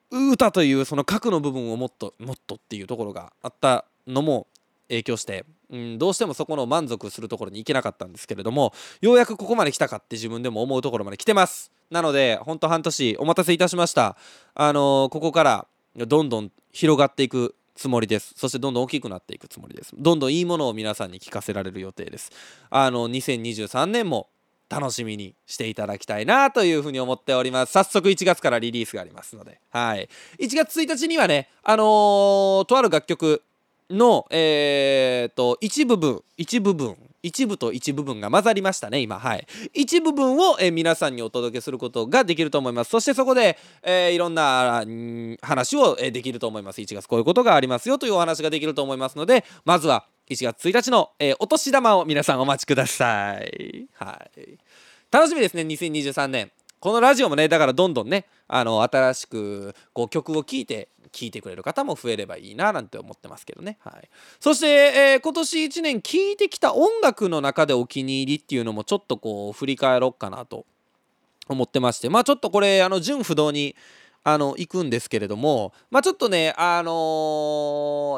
[0.09, 4.47] 歌というその核の部分をもっともっとっていうところがあったのも
[4.87, 11.71] 影響して、うん、どうしてもそこの満足するところに行けなかったんですけれどもようやくここまで来たかって自分でも思うところまで来てます。
[11.93, 14.17] なのでほんと半年お待たせいたしました。
[14.55, 18.33] あのー、ここからどんどん広がっていくつもりです。
[18.35, 19.93] そしてどんどん大きくなっていくつもりです。
[19.95, 22.31] どんどんいいものを皆さんに聞かせられる予定です。
[22.71, 24.27] あの2023年も
[24.69, 27.73] 楽しみにしていただきたいなというふうに思っております。
[27.73, 29.59] 早速1月からリリースがありますので。
[29.69, 30.09] はい。
[30.39, 33.43] 1月1日にはねあのー、とある楽曲
[33.91, 39.17] の、えー、と一部分一部分一部と一部分が混ざりましたね今。
[39.17, 39.47] はい。
[39.73, 42.89] 一部分を、えー、皆さんにお届けすることができると思います。
[42.89, 44.83] そしてそこで、えー、いろんな
[45.41, 46.81] 話を、えー、できると思います。
[46.81, 53.87] 1月こういうことがありますよというお話ができると思いますのでまずは1月1日の、え、お年玉を皆さんお待ちください。
[53.93, 54.57] はい。
[55.09, 56.51] 楽しみですね2023年。
[56.83, 64.09] このラジオもねだからどんどんねあの新しくこう曲を聴いて聴いてくれる方も増えればいいななんて思ってますけどね、はい、
[64.41, 70.65] そして、えー、今年1年聴いてきた音楽の中でお気に入りっていうのもちょっとこう振り返ろうかなと
[71.47, 73.77] 思ってましてまあちょっとこれあの純不動に
[74.23, 76.91] あの行くんですけれどもまあちょっとねあの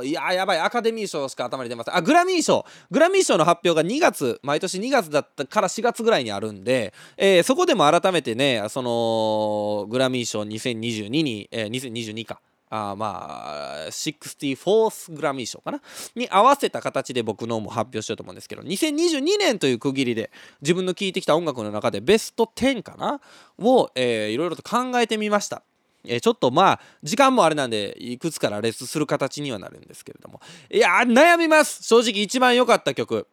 [0.04, 1.96] ー、いややばいアカデミー賞しか頭に出ません。
[1.96, 2.66] あグラミー賞。
[2.92, 12.40] グラミー賞の発表が2月毎年2月だったから4月ぐらいにあるんで、えー、そこでも改めてねそのグラミー賞2022に、えー、2022か。
[12.68, 15.82] あまあ 64th グラミー賞かな？
[16.16, 23.22] に合わせた形で僕のも発表しようと思うんですけど2022年という区切りで自分の聴いてきた音楽の中でベスト10かな？
[23.60, 25.62] を、えー、いろいろと考えてみました。
[26.08, 30.42] え、ちょっとまあ時間もあれなんでいくつか羅列する形にはなるんですけれども。
[30.72, 31.84] いや悩みます。
[31.84, 33.28] 正直一番良かった曲、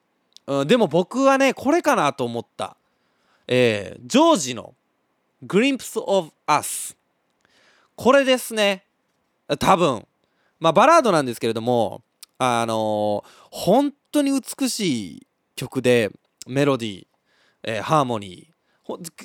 [0.47, 2.77] うん、でも僕はねこれかなと思った、
[3.47, 4.75] えー、ジョージの
[5.47, 6.97] 「Glimpse of Us」
[7.97, 8.85] これですね。
[9.59, 10.07] 多分。
[10.61, 12.03] まあバラードなんですけれども
[12.39, 16.11] あのー、本当に美しい曲で
[16.47, 17.07] メロディー、
[17.65, 18.52] えー、ハーモニー。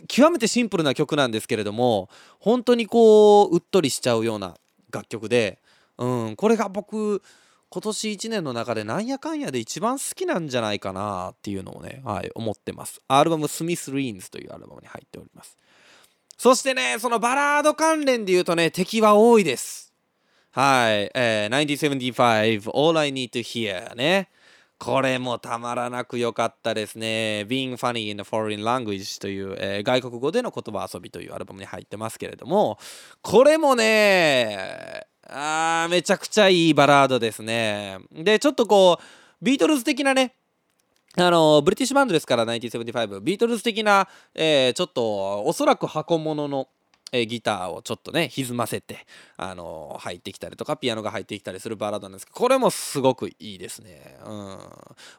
[0.08, 4.56] 極めてシンプルな曲なんですけれども本当にこううっとりしちゃうような
[4.92, 5.60] 楽曲で、
[5.98, 7.22] うん、これが僕
[7.70, 13.02] 今年1年の中でなんやかんやで一番好きなんじゃないかなっていうのをね、はい、思ってます。
[13.10, 15.58] アルバムスミス・リーンズというアルバムに入っております。
[16.38, 19.94] そしてね、そのバラード関連で言うとね、敵は多いです。
[20.52, 24.30] はい、えー、1975 All I Need to Hear ね。
[24.80, 27.46] これもたまらなく良かったですね。
[27.48, 32.78] Being Funny in a Foreign Language という、えー、外国語での言葉遊びというアルバムに入ってますけれども、
[33.22, 37.98] これもね、あめちゃくちゃいいバラードですね。
[38.12, 39.04] で、ちょっとこう、
[39.42, 40.36] ビートルズ的なね、
[41.20, 46.68] あのブリティッシュバンドですから1975ビートルズ的な、えー、ちょっとおそらく箱物の
[47.12, 49.06] えギターをちょっとね歪ませて、
[49.38, 54.58] あの、入ってきたりとかピアノが入ってきたりするバラードなんですけどこれもすごくいいですね、うん、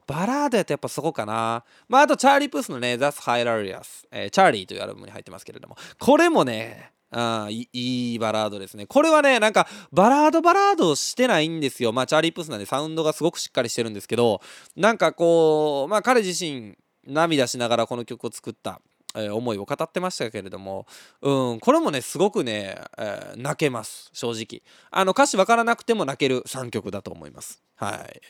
[0.06, 1.64] バラードやとやっぱそこかな。
[1.88, 5.76] まああとチャーリー・プースのね「That's Hilarious、えー」チャーリーというアルバムに入ってますけれども。
[5.98, 8.86] これもねあいいいバラードですね。
[8.86, 11.92] これはね、なんかバラードバラードしてないんですよ。
[11.92, 14.42] まあチャーリー・プースなんでサウンドがすごくしっかりしてるんですけど、
[14.76, 18.82] なんかこう、まあ彼自身涙しながらこの曲を作った。
[19.14, 20.86] えー、思いを語ってましたけれども、
[21.22, 24.62] うん、これもねすごくね、えー、泣けます正直。
[24.90, 27.62] あの歌詞分からなくても泣ける3曲だと思います。
[27.76, 28.20] はい。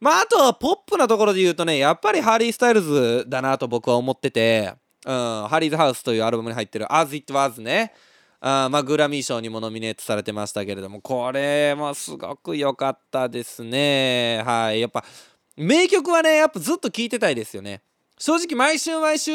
[0.00, 4.74] まああとはポップなところで言うとねやっぱりハリー・スタイルズだなと僕は思ってて、
[5.06, 7.92] うん、ハリーズ・ハウスというアルバムに入ってる「As It Was ね」
[8.46, 14.42] あまあ、グラミー賞にもノミネートされてましたけれどもこれもすごく良かったですね。
[14.44, 14.82] はい。
[14.82, 15.02] やっぱ
[15.56, 17.80] 名曲はねやっぱずっと聴いてたいですよね。
[18.18, 19.32] 正直毎週毎週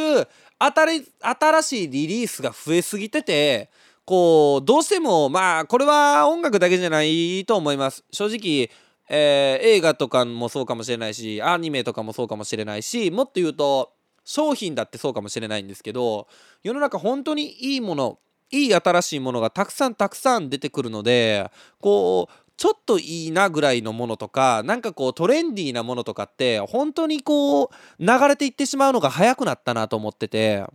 [0.59, 3.69] 新しいリリースが増えすぎてて
[4.05, 8.03] こうどうしてもまあこれは音楽だけじゃないと思います。
[8.11, 8.69] 正直、
[9.07, 13.93] えー、映画とかもそうかもしれないしアニメとかもそうかもしれないしもっと言うと
[14.25, 16.27] 商品だってそうかもしれないんですけど
[16.63, 18.19] 世の中本当にいいもの
[18.51, 30.65] いい新しいものがたくさんたくさん出てくるのでこうちょっといいなぐらいのものとかなんかこうトレンディーなものとかって本当にこう流れていってしまうのが早くなったなと思ってて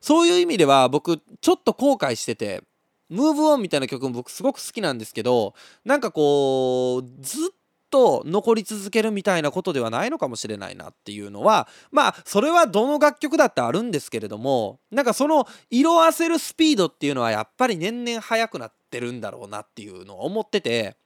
[0.00, 2.62] そういう意味では僕ちょっと後悔してて
[3.10, 7.48] 「ムーブオンみたいな曲も僕すごく好きなんですけどなんかこうずっ
[7.90, 20.96] と残り続けるみたいなことではないのかもしれないなっていうのはまあそれはどの楽曲だってあるんですけれどもなんかその色あせるスピードっていうのはやっぱり年々速くなってるんだろうなっていうのを思ってて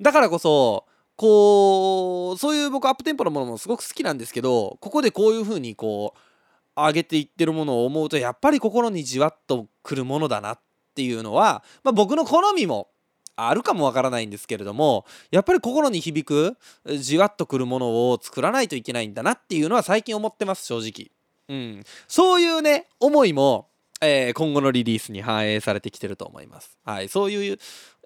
[0.00, 6.18] だからこそこうそういう僕アップテンポのものもすごく好きなんですけどここでこういう風にこう
[6.74, 10.60] 上げていってるものを思うとやっぱり心にじわっとくるものだなっ
[10.94, 12.88] ていうのは、まあ、僕の好みも
[13.48, 16.56] あるかもわからないんですけれどもやっぱり心に響く
[16.98, 21.10] じわっとくるものを作らないといけないんだなっていうのは最近思ってます正直。
[21.48, 23.68] うん、そういうね思いも
[24.04, 26.76] えー、今後のリリースに反映されてきてると思います。
[26.84, 27.58] はい、そういう、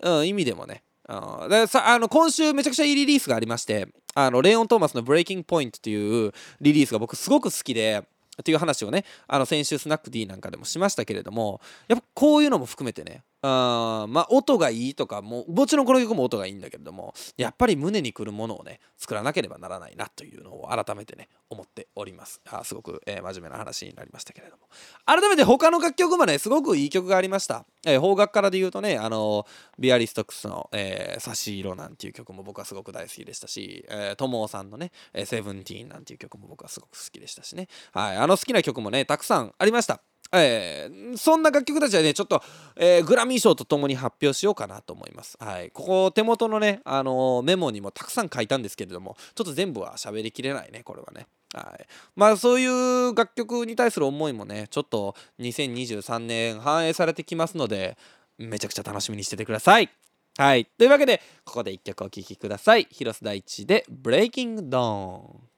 [0.03, 8.03] うん、意味でもね、うん、でさあの今週めちゃくちゃいいリリースがありましてあのレオン・トーマスの「ブレイキング・ポイント」というリリースが僕すごく好きで
[8.40, 22.40] っていう話をねあの先週スナック D なんかでもしましたけれどもやっぱこういうのも含めてねまあ音がいいとかももちろんこの曲も音がいいんだけれどもやっぱり胸にくるものをね作らなければならないなというのを改めてね思っております。
[22.51, 24.66] あすごく、えー、真面目な話になりましたけれども。
[25.05, 29.46] 改めて他の楽曲もねすごくいい曲がありました、えー、邦楽からで言うとねあの
[29.79, 34.92] ビアリストックスの、えー「差し色」なんていう曲も僕はすごく大好きでしたし、えー、友さんのね
[35.25, 37.68] 「セブンティーン」なんていう曲も僕はすごく好きでしたしね。
[37.92, 40.01] はいあの好きな曲もねたくさんありました。
[40.37, 42.42] えー、そんな楽曲たちはねちょっと、
[42.77, 45.37] えー、グラミー賞とともに発表しようかなと思います。
[45.40, 51.27] はい、ここ手元のね、あのー、メモにもたくさん書いたんですけれどもちょっと全部は喋りきれないねこれはね。
[51.55, 57.96] はい、まあそういう楽曲に対する思いもねちょっと2023年反映されてきますので
[58.38, 59.90] めちゃくちゃ楽しみにしててください。
[60.38, 60.66] はい。
[60.66, 62.87] というわけで、ここで一曲お聴きください。
[62.90, 65.56] 広瀬大地で Breaking Dawn。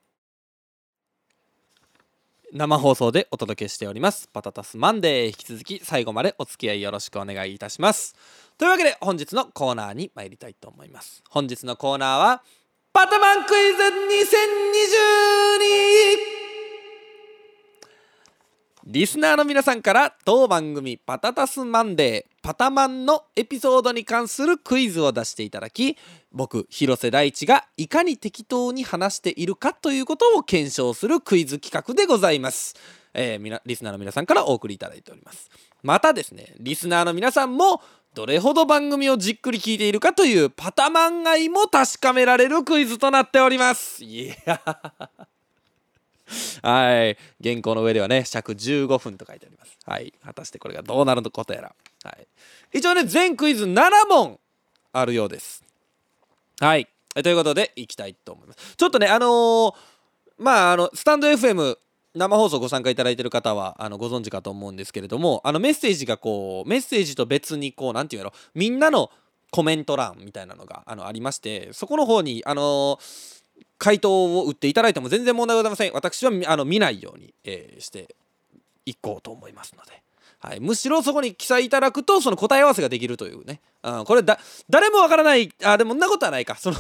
[2.52, 4.28] 生放送でお届けしております。
[4.32, 5.26] パタタスマンデー。
[5.26, 8.14] 引き続き最後までお付き合いよろしくお願いいたします。
[8.56, 11.22] というわけで本日のコーナーに参りたいと思います。
[11.28, 12.42] 本日のコーナーは、
[12.92, 13.82] パタマンクイズ
[16.34, 16.37] 2022!
[18.90, 25.98] リスナーの皆さんから当番組パタタスマンデーパタマンのエピソードに関するクイズを出していただき
[26.32, 32.76] 僕広瀬大地がいかに適当に話しているかということを検証するクイズ企画でございます、
[33.12, 35.50] えー、リスナーの皆さんからお送りいただいております
[35.82, 37.82] またですねリスナーの皆さんも
[38.14, 44.02] どれほど番組をじっくり聞いているかというパタマン愛も確かめられるクイズとなっております。
[44.02, 44.58] いや
[46.62, 47.18] はい。
[47.42, 49.78] 原稿の上ではね、尺15分と書いてあります。
[49.84, 50.12] はい。
[50.24, 51.74] 果たしてこれがどうなるのことやら。
[52.04, 52.26] はい。
[52.72, 54.38] 一応ね、全クイズ7問
[54.92, 55.64] あるようです。
[56.60, 56.88] はい。
[57.14, 58.76] ということで、いきたいと思います。
[58.76, 59.74] ちょっとね、あのー、
[60.38, 61.76] まあ、あの、スタンド FM
[62.14, 69.10] 生放送ご参加いただいてる方はあのご存知かと思うんですけれどもあのメッセージがこうメッセージと別にこう何て言うやろみんなの
[69.50, 73.38] コメント欄みたいなのがあのありましてそこの方にあのー
[73.78, 75.92] 回答を打っていただいても全然問題ございません。
[75.92, 78.14] 私はあの見ないように、えー、して
[78.84, 80.02] いこうと思いますので、
[80.40, 84.38] はい、むしろそこに記載いただくとその答え合わせができるというね、うん、これだ
[84.68, 86.56] 誰もわからないあでもんなことはないか。
[86.56, 86.76] その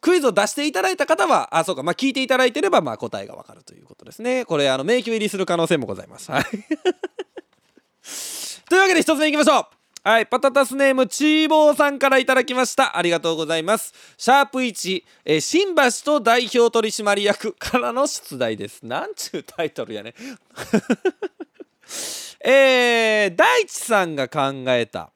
[0.00, 1.82] クイズを出していただいた方はあそうか。
[1.82, 4.44] まあ聞いていただいてればまあ答えがわかるということですね。
[4.44, 6.30] これあの迷宮入りする可能性もございます。
[6.30, 6.44] はい。
[8.68, 9.83] というわけで一つ目いきましょう。
[10.06, 12.98] はい、パタタスネームチーボーさんからいただきました。
[12.98, 13.94] ありがとうございます。
[14.18, 18.84] シャープ1、えー、新橋と代表取締役からの出題です。
[18.84, 20.14] なんちゅうタイトルやね。
[22.44, 25.10] えー、大地さんが考えた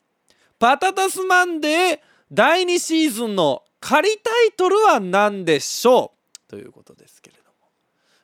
[0.59, 2.01] パタタスマンデー
[2.33, 6.15] 第2シーズンの仮タイトルは何でしょ
[6.47, 6.51] う？
[6.51, 7.51] ということですけれども。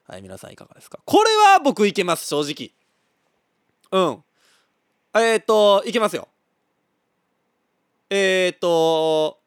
[0.08, 0.98] はい、皆さんいかがですか？
[1.04, 2.72] これは僕いけます、正直。
[3.92, 4.24] うん。
[5.20, 6.28] えっ、ー、と、いけますよ。
[8.16, 9.40] えっ、と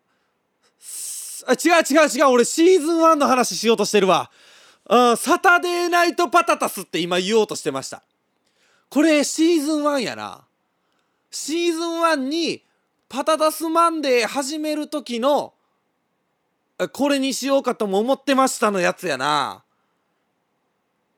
[1.48, 2.26] あ違う違う違う。
[2.34, 4.30] 俺シーズン1の話しようとしてるわ、
[4.90, 8.04] うん、サタデーナイトパタタスって今言おうとしてました。
[8.90, 10.44] これシーズン1やな。
[11.32, 12.62] シーズン1に
[13.08, 15.54] パタタスマンデー始める時の
[16.92, 19.64] これにしようかとも思ってましたのやつやな。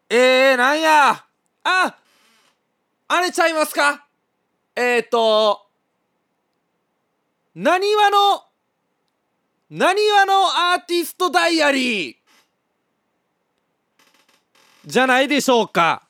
[0.07, 1.25] えー、なんや。
[1.63, 1.95] あ
[3.07, 4.05] あれちゃいますか？
[4.75, 5.68] えっ、と
[7.55, 8.43] なにわの
[9.69, 10.33] なにわの
[10.71, 12.15] アーティストダイアリー
[14.85, 16.07] じゃないでしょうか。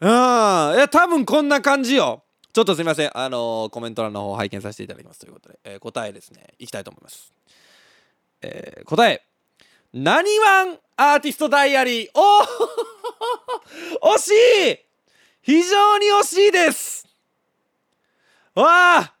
[0.00, 0.12] うんい
[0.78, 2.22] や多分こんな感じよ。
[2.52, 3.10] ちょっとすいません。
[3.18, 5.20] あのー、コメント欄の方拝見させていただきます。
[5.20, 6.54] ということで、えー、答えですね。
[6.58, 7.32] いきたいと思います。
[8.42, 9.24] えー、答え。
[9.92, 12.08] なにわんアーティストダイアリー。
[14.00, 14.30] お惜し
[14.72, 14.78] い。
[15.42, 17.06] 非常に惜しいです。
[18.54, 19.15] わあ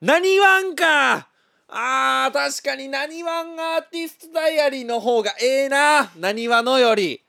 [0.00, 1.28] なにわんか。
[1.66, 6.12] あー確かになにわんアーティストダイアリーの方がええな。
[6.16, 7.20] なにわのより。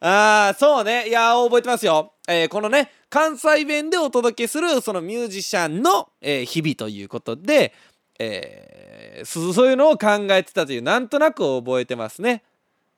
[0.00, 1.08] あーそうね。
[1.08, 7.72] いや覚えてますよ、えー、このね関西弁でお届けするそのミュージシャンの、えー、日々ということで、
[8.18, 12.42] えー、そういうのを考えてたというなんとなく覚えてますね。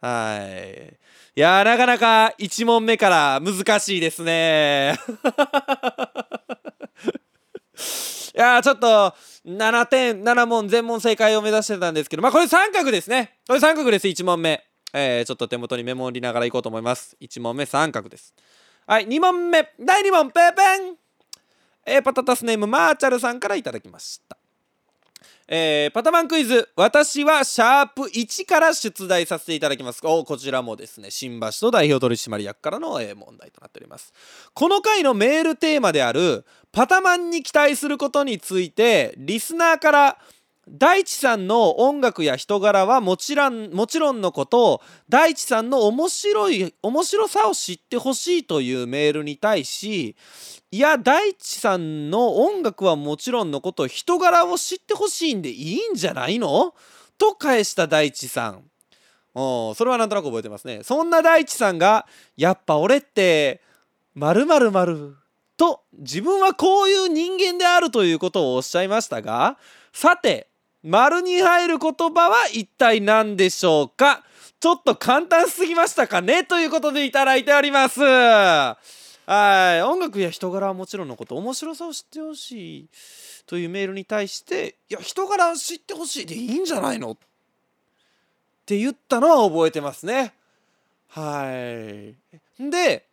[0.01, 0.99] はい。
[1.37, 4.99] いやなかなか1問目から難しいですね。
[8.35, 9.15] いやーちょっと
[9.47, 13.39] 7点7問全問正解を目指してたんですけどまあこれ三角ですね。
[13.47, 14.65] これ三角です1問目。
[14.95, 17.17] えー、ちょっと手元にメモをりながらいこうと思います。
[17.21, 18.35] 1問目三角です。
[18.87, 19.69] はい2問目。
[19.81, 20.97] 第2問ペーペン。
[21.85, 24.37] えー、パタタスネームマーチャルさんからいただきました。
[25.49, 26.69] えー、パタマンクイズ。
[26.77, 30.01] 私はシャープ1から出題させていただきます。
[30.05, 34.13] おこちらもですね新橋と代表取締役からの、えー、問題となっております。
[34.55, 40.19] この回のメールテーマであるパタマンに期待することについてリスナーから
[40.69, 50.17] 大地さんの音楽や人柄はもちろんもちろんのこと大地さんの面白い面白さを知ってほしいというメールに対し
[50.71, 56.75] いや大地さんの音楽はもちろんのこと人柄を知ってほしいんでいいんじゃないの？
[57.19, 58.63] と返した大地さん。
[59.35, 60.83] おそれはなんとなく覚えてますね。
[60.83, 62.07] そんな大地さんが
[62.37, 63.61] やっぱ俺って
[64.15, 65.17] 〇〇〇
[65.63, 69.59] と自分はこういう人間であるということをおっしゃいましたが
[69.93, 70.49] さて
[70.83, 74.25] 丸に入る言葉は一体何でしょうか？
[74.59, 76.43] ちょっと簡単すぎましたかね？
[76.43, 78.01] ということでいただいております。
[78.01, 78.77] は
[79.77, 79.83] い。
[79.83, 82.89] 音楽や人柄はもちろんのこと面白さを知ってほしい
[83.47, 87.13] というメールに対していや人柄知ってほしいでいいんじゃないの？
[87.13, 87.17] っ
[88.67, 90.35] て言ったのは覚えてますね。
[91.07, 92.17] はい。
[92.69, 93.07] で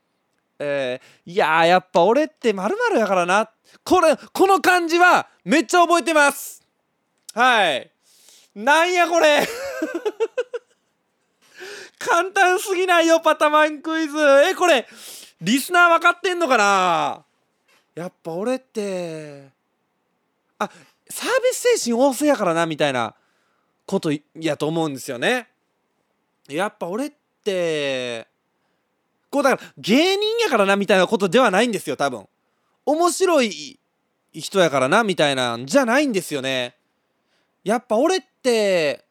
[0.59, 3.49] えー、いややっぱ俺ってまるまるやからな。
[3.83, 6.61] これこの感じはめっちゃ覚えてます。
[7.33, 7.89] はい。
[8.55, 9.47] なんやこれ。
[11.97, 14.17] 簡単すぎないよパタマンクイズ。
[14.49, 14.87] えこれ
[15.41, 17.23] リスナー分かってんのかな？
[17.95, 19.49] やっぱ俺って
[20.57, 20.69] あ
[21.09, 23.15] サービス精神旺盛やからなみたいな
[23.85, 25.49] ことやと思うんですよね。
[26.47, 27.11] やっぱ俺っ
[27.43, 28.27] て
[29.29, 32.27] こうだから芸人やからなみたいなことではないんですよ多分
[32.85, 33.79] 面白い
[34.33, 36.75] 人やからなみたいなんじゃないんですよね
[37.63, 39.05] やっぱ俺って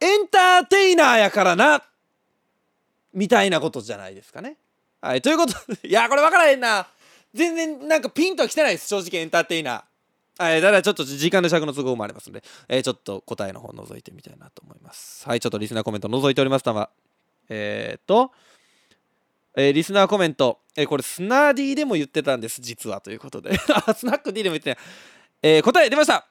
[0.00, 1.82] エンターテイナーやからな
[3.12, 4.56] みたいなことじゃないですかね
[5.00, 6.86] はいということで いやこれ分からへんな
[7.32, 9.82] 全然なんかピンとは来てないです正直エンターテイナー
[10.36, 15.28] はい、だちょっと時間の尺の都合もありますので、えー、ちょっと答えの方覗いてみたいなと思います。
[15.28, 16.64] はい、ちょっとリスナーコメント覗いております。
[16.64, 16.90] たま。
[17.48, 18.32] えー、っと、
[19.56, 23.56] えー、リスナーコメント、えー、これスナーディーでも言ってたんです、実はということで。
[23.96, 24.78] スナック D でも言ってない。
[25.42, 26.26] えー、答え出ました。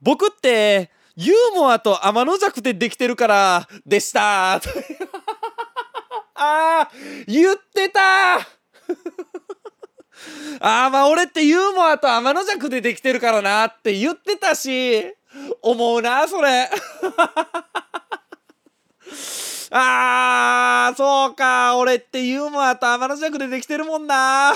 [0.00, 4.60] 僕ってユーモアと天の弱でできてるからでした。
[6.34, 8.36] あー言ってた。
[10.60, 15.14] あーまあ俺ってユーモアと天の弱でできてるからなって言ってたし
[15.62, 16.70] 思うなそれ。
[19.70, 24.52] あーそうか俺ってユーモアと天の弱でできてるもんな。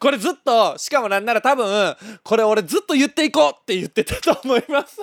[0.00, 4.98] これずっとしかもなんなら多分これ俺ずっと言っていこうって言ってたと思います。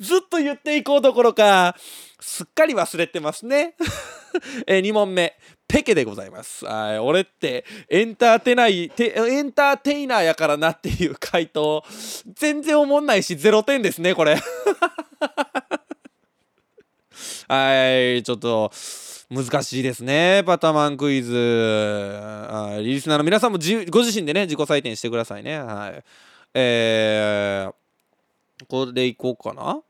[0.00, 1.76] ずっと言っていこうどころか
[2.20, 3.74] すっかり忘れてますね。
[4.66, 5.38] え2問目。
[5.68, 6.64] ペケでございます。
[6.64, 11.82] はい俺ってエンターテナイエンターテイナーやからなっていう回答
[12.34, 14.36] 全然思んないし0点ですねこれ。
[17.48, 18.70] はいちょっと
[19.30, 21.34] 難しいですねパタマンクイズ。
[22.48, 23.58] あリスナーの皆さんも
[23.90, 25.58] ご自身でね自己採点してくださいね。
[25.58, 26.04] はい。
[26.54, 29.80] えー、これでいこうかな。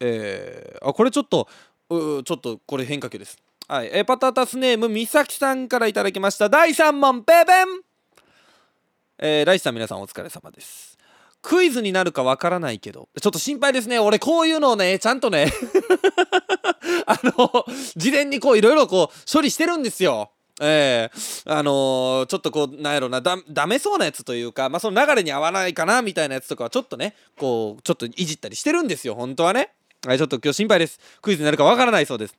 [0.00, 1.48] えー、あこれちょっと
[1.90, 3.38] うちょっとこれ変化球です。
[3.68, 6.48] はい、えパタタスネームみさきさんからいただきました。
[6.48, 7.66] 第3問ペペン。
[9.18, 10.96] えー、ライスさん皆さんお疲れ様です。
[11.42, 13.08] クイズになるかわからないけど。
[13.20, 13.98] ちょっと心配ですね。
[13.98, 15.52] 俺こういうのをねちゃんとね。
[17.08, 17.64] あの
[17.96, 20.30] 事前にこういろいろこう処理してるんですよ。
[20.60, 29.14] えー、あのー、ちょっとこうなんやろなだダメそうなやつというか、まあ、その流れに合わないかなみたいなやつとかはちょっとねこうちょっといじったりしてるんですよ。
[29.14, 29.70] 本当はね。
[30.06, 30.98] はいちょっと今日心配です。
[31.20, 32.34] クイズになるかわからないそうです。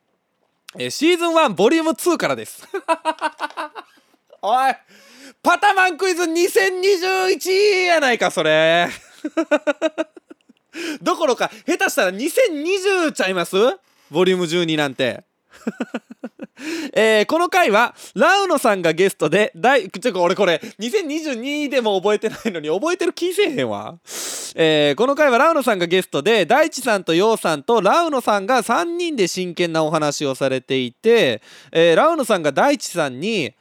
[0.76, 2.66] えー、シーズン1ボリューム2からです。
[4.42, 4.74] おい
[5.42, 8.88] パタマンクイズ2021やないかそれ。
[11.02, 13.56] どころか下手したら2020ちゃいます？
[14.10, 15.24] ボリューム12なんて。
[16.92, 23.98] えー、この回はラウノさんがゲストで大ちょ俺これ2022でも覚えてないのに覚えてる気せえへんわ、
[24.56, 33.54] えー、この回はラウノさんがゲストで大地さんとヨウさんとラウノさんが3人で真剣なお話をされていて、えー、ラウノさんが大地さんに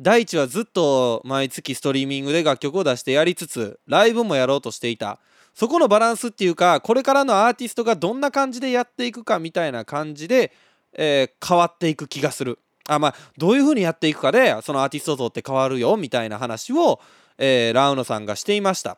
[0.00, 5.18] 大地はずっと毎月ストリーミングで楽曲を出してやりつつライブもやろうとしていた。
[5.54, 10.52] そこのバランスっていうかこれからのアーティストがどんな感じでやっていくかみたいな感じで
[10.96, 12.60] えー、変わっていく気がする。
[12.86, 17.00] あまあどういう風にやっていくかでそのアーティスト像って変わるよみたいな話を、
[17.36, 18.96] えー、ラウノさんがしていました、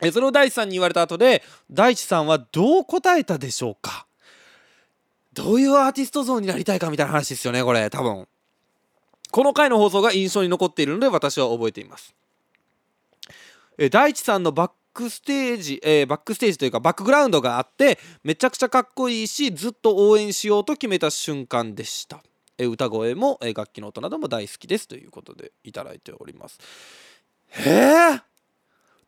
[0.00, 4.06] え、それを大地さんに言われた後で大地さんはどう答えたでしょうか？
[5.34, 8.26] どういうアーティスト像になりたいかみたいな話ですよねこれ多分。
[9.30, 12.14] この回の放送が印象に残っているので私は覚えています、
[13.76, 22.22] え、大地さんのバックステージ、えー、バックステージというかバックグラウンドがあってめちゃくちゃかっこいいしずっと応援しようと決めた瞬間でした、
[22.58, 26.58] えー、歌声も、えー、楽器の音なども大好きですということでいただいております。
[27.50, 27.70] へ
[28.14, 28.20] え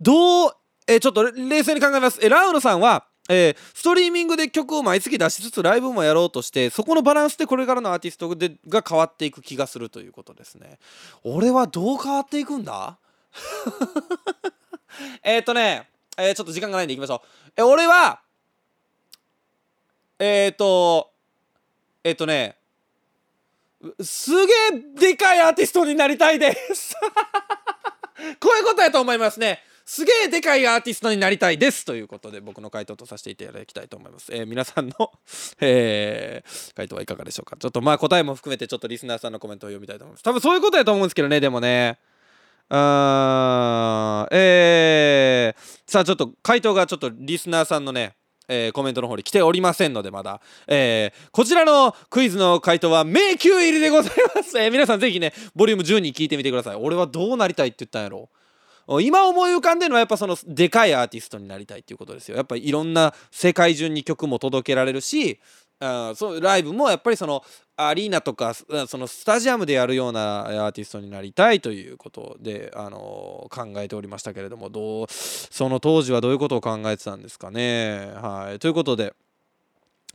[0.01, 0.57] どう
[0.89, 10.79] え、ちょっと冷静に考えます、え、ラウロさんはえー、ストリーミングで曲を毎月出しつつライブもやろうとしてそこのバランスでこれからのアーティストでが変わっていく気がするということですね。
[11.23, 12.99] 俺はどう変わっていくんだ？
[15.23, 17.53] えっとね、えー、ちょっと時間がないんでいきましょう。
[17.57, 18.21] え、俺は、
[20.19, 21.11] えっ、と、
[22.05, 22.57] えっ、とね、
[24.01, 26.95] すげえでかいアーティストになりたいです。
[28.39, 29.61] こういうことやと思いますね。
[29.85, 31.85] すげえでかいアーティストになりたいです。
[31.85, 35.13] ということで僕の回答とさせていただきたいと思います、えー、皆さんの、
[35.61, 37.57] えー、回答はいかがでしょうか。
[37.57, 40.23] ちょっとまあ答えも含めてちょっとリスナーさんのコメントを読みたいと思います。
[40.23, 41.99] 多分そういうことやと思うんですけどねでもね。
[42.69, 48.17] あえー、さあちょっと回答がちょっとリスナーさんのね
[48.49, 56.77] えー、コメントの方に来ておりませんのでまだ、えー、こちらのクイズの回答は迷宮入りでございます、えー、皆さんぜひねボリューム12聞いてみてください。
[56.77, 58.29] 俺はどうなりたいって言ったんやろ？
[59.01, 62.37] 今思い浮かんでるのはやっぱそのでかいアーティストになりたいっていうことですよ。
[62.37, 65.39] やっぱいろんな世界中に曲も届けられるし
[65.85, 67.43] あそうライブもやっぱりその
[67.77, 78.13] アリーナとかそのスタジアムでやるようなアーティストになりたいということで、あの考えておりましたけれどもどうその当時はどういうことを考えてたんですかね。
[78.15, 79.15] はい、ということで、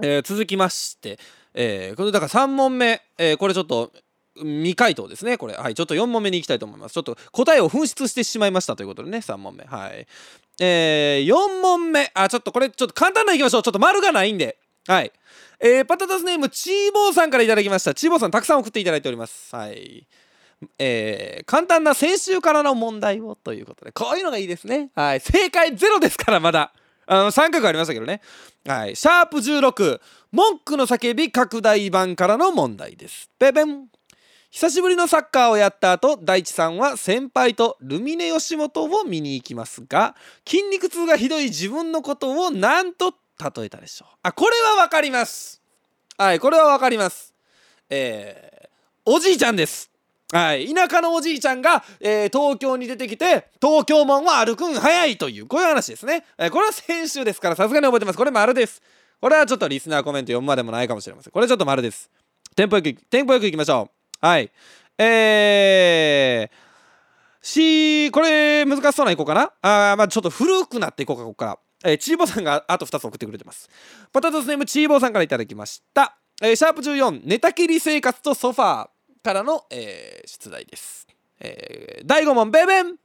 [0.02, 1.20] えー、続きまして、
[1.54, 3.92] えー、これだから3問目、え、これちょっと
[4.38, 5.38] 未回答ですね。
[5.38, 5.56] これ。
[5.56, 6.94] はいちょっと4問目に行きたいと思います。
[6.94, 9.64] ちょっと答えを紛失してしまいましたということでね3問目。
[9.66, 10.08] はい。
[10.60, 12.12] えー、4問目。
[12.14, 13.64] あちょっとこれちょっと簡単な行きましょう。
[13.64, 14.58] ちょっと丸がないんで。
[14.88, 15.12] はい。
[15.60, 17.94] えー、パタタスネームチーボーさんから頂きました。
[17.94, 19.56] チーボーさんたくさん送っていただいております。
[19.56, 20.08] はい。
[20.80, 23.92] えー、簡単な先週からの問題をということで。
[23.92, 24.90] こういうのがいいですね。
[24.96, 25.20] はい。
[25.20, 26.74] 正解ゼロですからまだ。
[27.06, 28.22] あの3角ありましたけどね。
[28.66, 28.96] はい。
[28.96, 30.00] シャープ16
[30.32, 33.30] 文句の叫び拡大版からの問題です。
[33.40, 33.88] ペペン。
[34.50, 40.16] 久しぶりのサッカーをやった後大地さんは先輩とルミネ吉本を見に行きますが
[40.48, 44.06] 筋肉痛がひどい自分のことを何と例えたでしょ。
[44.06, 45.62] うあこれは分かります。
[46.18, 47.34] はいこれは分かります。
[47.90, 48.68] えー、
[49.06, 49.92] おじいちゃんです。
[50.32, 58.18] はい田舎のおじいちゃんが、えー、東京に出てきて東京門は歩くん早いというこういう話ですね、えー、これは先週ですからさすがに覚えてます。
[58.18, 58.82] これ丸です。
[59.22, 61.32] これはちょっとリスナーコメント読むまでもないかもしれません。
[61.32, 62.10] これちょっと丸です。
[62.56, 63.90] テンポよくテンポよくいきましょ
[64.22, 64.26] う。
[64.26, 64.52] はい。
[64.98, 69.52] えー、しこれ難しそうないこうかな。
[69.62, 71.60] あまあちょっと古くなっていこうかここから。
[71.88, 73.70] えー、チーボーさんがあと2つ送ってくれてます。
[74.12, 76.18] パタトスネームチーボーさんからいただきました。
[76.42, 78.90] えー、シャープ14、寝たきり生活とソファー
[79.24, 81.08] からの、えー、出題です。
[81.40, 82.96] えー、第5問、ベベン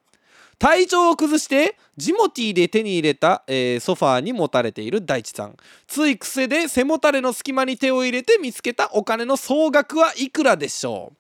[0.59, 5.57] 体調を崩してジモティーで手に入れた、えー、ソファーに持たれている大地さん
[5.89, 11.17] つい癖で背もたれの隙間に手を入れて見つけたお金の総額はいくらでしょう？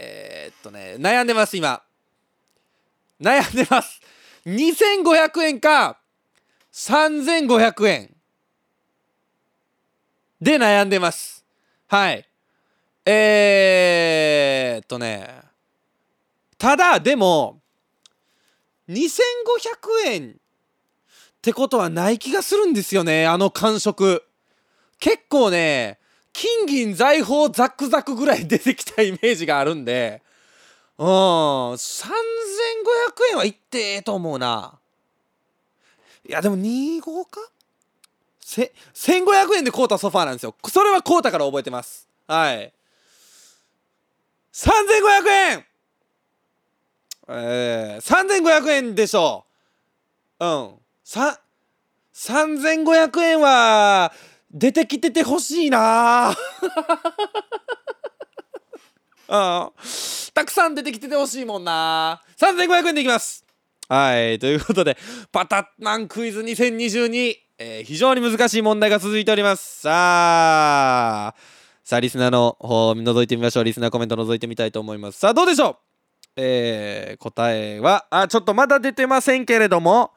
[0.00, 1.80] えー、っとね悩んでます今
[3.20, 4.00] 悩んでます
[4.46, 5.98] 2500円か
[6.72, 8.16] 3500円。
[10.40, 11.44] で悩んでます。
[11.88, 12.24] はい。
[13.04, 15.42] えー、っとね。
[16.58, 17.60] ただでも
[18.88, 19.02] 2500
[20.06, 20.34] 円っ
[21.42, 24.22] てことはない気がするんですよねあの感触。
[25.00, 25.98] 結構ね
[26.32, 30.22] 金銀財宝ザクザクぐらい出てきたイメージがあるんで。
[30.98, 31.06] うん。
[31.74, 31.80] 3500
[33.32, 34.78] 円はいってええと思うな。
[36.28, 37.40] いやでも2号か？
[38.40, 40.54] せ1500円で買うたソファーなんですよ。
[40.68, 42.08] それは買うたから覚えてます。
[42.26, 42.72] はい。
[44.52, 45.64] 3500円
[47.28, 49.44] えー、3500円でしょ
[50.40, 50.46] う。
[50.46, 50.70] うん。
[51.04, 51.40] さ
[52.14, 54.12] 3500円は
[54.50, 56.30] 出てきててほしいな。
[59.28, 59.70] うん。
[60.36, 62.20] たくさん出てきててほしいもんな。
[62.38, 63.42] 3500円でいきます。
[63.88, 64.98] はいということで
[65.32, 69.80] パタッナンクイズ2022、えー、非常に難しい問題が続いております。
[69.80, 71.34] さあ
[71.82, 73.64] さあリスナーの方覗いてみましょう。
[73.64, 75.18] リスナーコメント覗いてみたいと思います。
[75.18, 75.76] さあどうでしょう？
[76.36, 80.10] えー、答えはあちょっとまだ出てませんけれども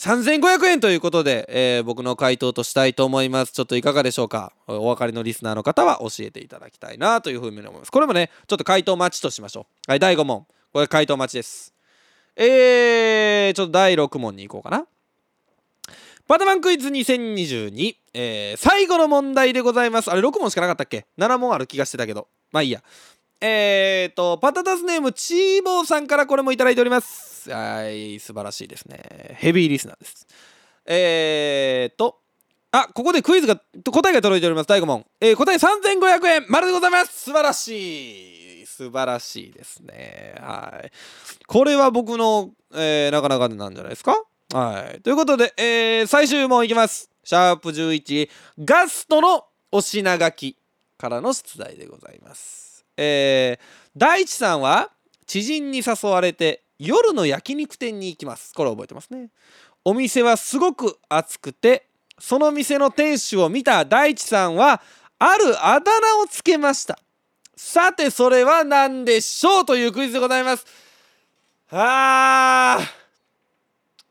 [0.00, 3.52] 3500円ということで、えー、僕の回答としたいと思います。
[3.52, 4.54] ちょっといかがでしょうか？
[4.66, 7.92] お分かりのリスナーの方は教えていただきたいなというふうに思います。
[7.92, 9.90] これもね、ちょっと回答待ちとしましょう。
[9.90, 10.46] はい、第5問。
[10.72, 11.74] これ回答待ちです。
[12.34, 14.86] えー、ちょっと第6問に行こうかな。
[16.26, 20.10] パタマンクイズ2022、えー、最後の問題でございます。
[20.10, 22.26] あれ6問しかなかったっけ ?7 問ある気がしてたけど。
[22.52, 22.82] まあいいや。
[23.40, 27.50] えーと、パタタスネームチーボーさんからこれもいただいております。
[27.50, 29.36] はい、素晴らしいですね。
[29.38, 30.26] ヘビーリスナーです。
[30.84, 32.18] えーと、
[32.72, 33.56] あ、ここでクイズが、
[33.90, 34.68] 答えが届いております。
[34.68, 35.06] 第5問。
[35.20, 37.24] えー、答え3500円、丸でございます。
[37.24, 38.66] 素晴らしい。
[38.66, 40.34] 素晴らしいですね。
[40.38, 40.90] はい。
[41.46, 44.14] これは僕の、えー、なかなかなんじゃないですか？
[44.52, 45.00] はい。
[45.00, 47.10] ということで、えー、最終問いきます。
[47.24, 48.28] シャープ11、
[48.60, 50.56] ガストのお品書き
[50.96, 52.69] からの出題でございます。
[53.02, 54.90] えー、大地さんは
[55.26, 58.52] 知人に誘われて夜の焼肉店に行きます。
[58.54, 59.30] これ覚えてますね。
[59.86, 61.86] お店はすごく暑くて
[62.18, 64.82] その店の店主を見た大地さんは
[65.18, 66.98] あるあだ名をつけました。
[67.56, 70.66] さてそれは何でしょうというクイズでございます。
[71.70, 72.86] あー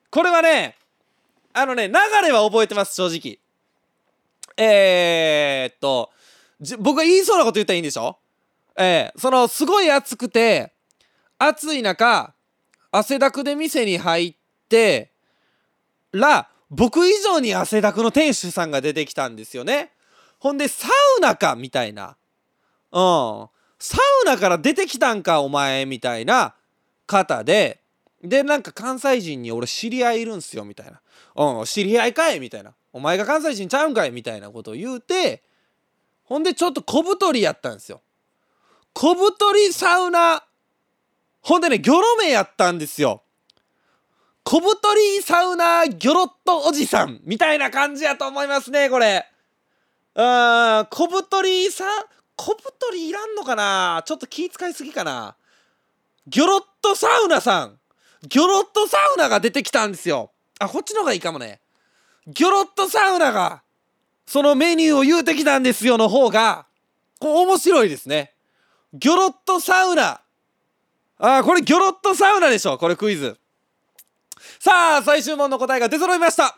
[0.09, 0.75] これはね
[1.53, 3.37] あのね流れは覚えてます正直。
[4.57, 6.09] えー、っと
[6.79, 8.17] 僕が言いそうなこと言ったらいいんでしょ？
[8.81, 10.73] えー、そのすごい暑くて
[11.37, 12.33] 暑い中
[12.91, 14.35] 汗だくで店に入っ
[14.69, 15.11] て
[16.13, 19.91] ら僕以上に汗だくの店主さんが出てきたんですよね。
[20.39, 22.15] ほんでサウナかみたいな。
[22.91, 23.47] うん。
[23.79, 26.55] サウナから出てきたんかお前みたいな
[27.05, 27.81] 方で。
[28.23, 31.01] でなんか関西人に俺知り合いいるんすよみたいな。
[31.35, 32.73] うん知り合いかいみたいな。
[32.93, 35.43] お前が関西人ちゃうんかいみたいなことを言うて
[36.23, 38.01] ほんでちょっと小太りやったんですよ。
[39.01, 40.43] 小太りサウナ。
[41.39, 43.23] ほんでねギョロ目やったんですよ。
[44.43, 49.25] 小太りサウナギョロッとおじさんみたいな感じやと思いますねこれ。
[50.15, 51.85] うーん小太りさ
[52.35, 54.03] 小太りいらんのかな？
[54.05, 55.37] ちょっと気使いすぎかな？
[56.27, 57.79] ギョロッとサウナさん。
[58.27, 60.31] ギョロッとサウナが出てきたんですよ。
[60.59, 61.61] あこっちの方がいいかもね。
[62.27, 63.63] ギョロッとサウナが
[64.25, 66.65] そのメニューを言うてきたんですよの方が。
[67.21, 68.33] こう面白いですね。
[68.93, 70.21] ギョロッとサウナ。
[71.17, 73.37] あこれギョロッとサウナでしょこれクイズ。
[74.59, 76.57] さあ最終問の答えが出揃いました。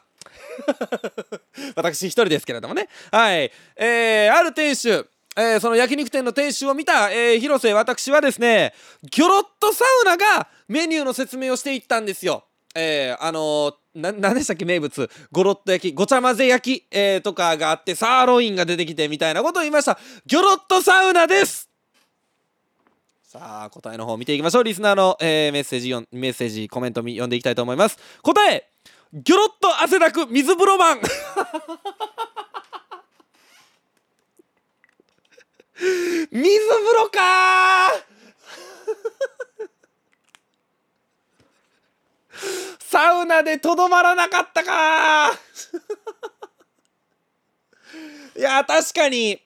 [1.76, 2.88] 私一人ですけれどもね。
[3.12, 3.52] はい。
[3.76, 5.08] えー、ある店主
[5.38, 8.74] えー、その焼肉店の店主を見た、えー、広瀬私はですね
[9.10, 12.44] ギョロッとサウナがメニューの説明をしていったんですよ。
[12.76, 15.10] えー、あのー、な何でしたっけ名物。
[15.32, 19.98] ゴロッと焼きごちゃ混ぜ焼き、えー、とかがあってサーロインが出てきてみたいなことを言いました。
[20.26, 21.71] ギョロッとサウナです。
[23.32, 27.98] さあ答えの方見ていきましょうリスナーの、えー、メッセージメッセージコメント読んでいきたいと思います。
[28.22, 28.70] 答え
[29.14, 31.00] ギョロッと汗だく水風呂マン。
[36.30, 37.94] 水風呂か
[42.80, 45.32] サウナでとどまらなかったか
[48.36, 49.42] いや確かに。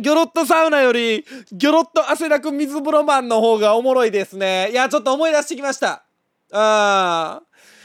[0.00, 4.70] ギョロッとサウナよりギョロッと汗だく水風呂マンの方がおもろいですね。
[4.70, 6.04] いやちょっと思い出してきました。
[6.52, 7.42] あ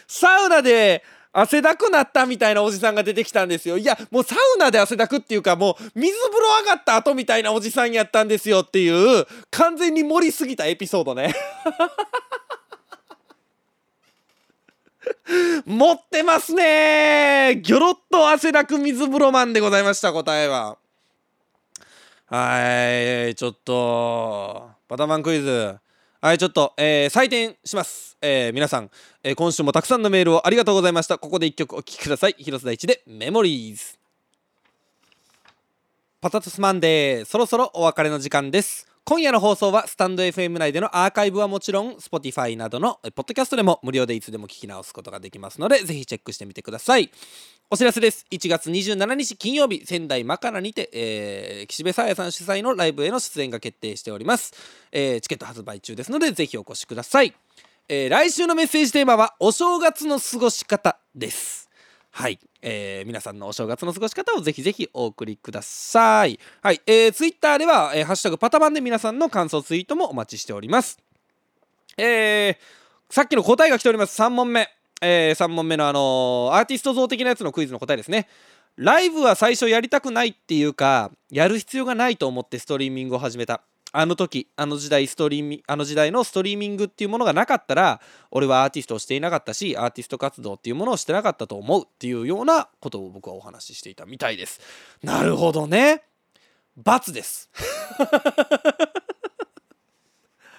[0.08, 3.78] サウナで汗だくなったみたいなおじさんが出てきたんですよ。
[3.78, 11.34] いやもうサウナで汗だくっていうかもう水風呂上がった後みたいなおじさんやったんですよっていう完全に盛りすぎたエピソードね。
[15.66, 20.78] 持ってますねギョロッと汗だく水風呂マンでございました答えは。
[22.28, 25.78] はいちょっとバタマンクイズ。
[26.22, 28.90] はいちょっと、えー、採点します、えー、皆さん、
[29.22, 31.20] えー、今週もたくさんのメールをありがとうございました。
[31.20, 32.36] ここで一曲お聴きください。
[32.40, 34.00] 広瀬大地でメモリーズ
[36.20, 37.26] パタトスマンデー。
[37.26, 38.88] そろそろお別れの時間です。
[39.08, 47.12] 今夜の放送はスタンド FM 内でのアーカイブはもちろん Spotify などのポッドキャストでも無料でいつでも聞き直すことができますのでぜひチェックしてみてください。
[47.70, 48.26] お知らせです。
[48.32, 54.54] 1月27日金曜日仙台マカラにて、えー、岸辺沙耶さん主催のライブへの出演が決定しております、
[54.92, 57.36] えー、チケット発売中ですのでぜひお越しください、
[57.88, 61.70] えー、来週のメッセージテーマはお正月の過ごし方です。
[62.10, 66.40] はい、えー、皆さんのお正月の過ごし方をぜひぜひお送りください。
[66.64, 70.98] はい、えー、ツイッターでは、えー、ハッシュタグパタバンで皆さんの感想ツイートもお待ちしております。
[71.96, 72.56] えー、
[73.08, 74.20] さっきの答えが来ております。
[74.20, 74.68] 3問目。
[75.00, 78.28] えー、3問目のあのー、アーティスト像的なやつのクイズの答えですね。
[78.78, 83.62] ライブは最初やりたくないっていうか、やる必要がないと思ってストリーミングを始めた。
[83.98, 94.60] あの時あの時代ストリーミあの時代のストリーミングっていうものがなかったら俺はアーティストをしていなかったしアーティスト活動っていうものをしてなかったと思うっていうようなことを僕はお話ししていたみたいです。
[95.02, 96.04] なるほどね
[96.84, 97.50] ×です。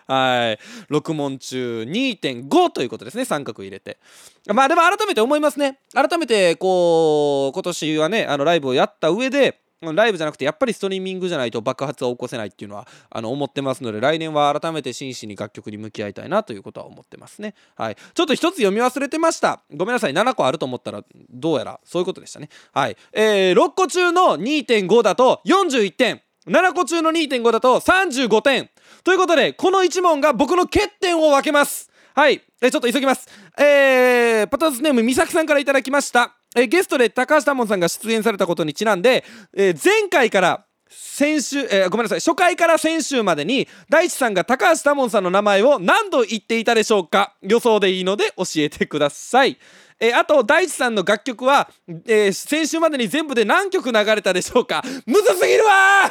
[0.09, 0.59] はい。
[0.91, 3.99] 6問中2.5ということですね三角入れて。
[4.47, 5.81] まあでも改めて思いますね。
[5.93, 17.55] 改めてこう今年はねあのライブをやった上でライブじゃなくてやっぱりストリーミングじゃないと爆発は起こせないっていうのはあの思ってますので来年は改めて真摯に楽曲に向き合いたいなということは思ってますね。
[17.75, 17.97] はい。
[18.15, 19.61] ちょっと一つ読み忘れてました。
[19.75, 20.13] ごめんなさい。
[20.13, 22.49] 7個あると思ったらどうやらそういうことでしたね。
[22.73, 22.97] はい。
[23.13, 26.23] えー、6個中の2.5だと41点。
[26.47, 28.71] 7個中の2.5だと35点。
[29.05, 31.91] ということでこの1問が僕の欠点を分けます。
[32.15, 32.43] はい。
[32.63, 33.29] えちょっと急ぎます。
[33.59, 36.37] えー、パターンスネームみさきさんから頂きました。
[36.57, 49.59] えゲストで高橋多門さんが出演されたことにちなんで、えー、前回から先週、えーごめんなさい初回から先週までに大地さんが高橋多門さんの名前を何度言っていたでしょうか予想でいいので教えてください。
[50.01, 51.69] えーあと大地さんの楽曲は、
[52.07, 54.83] え先週までに全部で何曲流れたでしょうか。
[55.07, 56.11] むずすぎるわ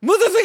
[0.00, 0.44] むずすぎる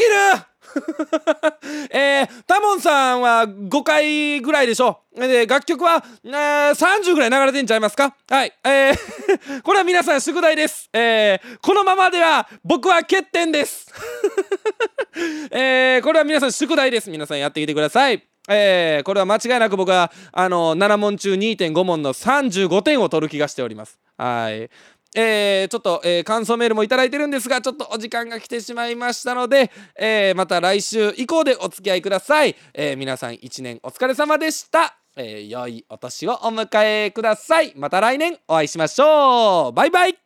[1.91, 4.99] えー、タモンさんは5回ぐらいでしょ。
[5.15, 8.15] で楽曲は、えー、30ぐらい流れてんちゃいますか？
[8.29, 8.53] はい。
[8.65, 10.89] えー、 これは皆さん宿題です。
[10.93, 13.91] えー、このままでは僕は欠点です。
[15.51, 17.09] えー、これは皆さん宿題です。
[17.09, 18.23] 皆さんやってきてください。
[18.47, 23.97] えー、これは間違いなく僕はあの7問中2.5問の35点を取る気がしております。
[24.17, 24.69] はい。
[25.15, 37.73] えー、ちょっと、えー感想メールも頂いてるんですがちょっとお時間が来てしまいましたので、えーまた来週以降でお付き合いください、え皆さん一年お疲れ様でした、え良いお年をお迎えください。
[37.75, 39.73] また来年お会いしましょう。
[39.73, 40.24] バイバイ。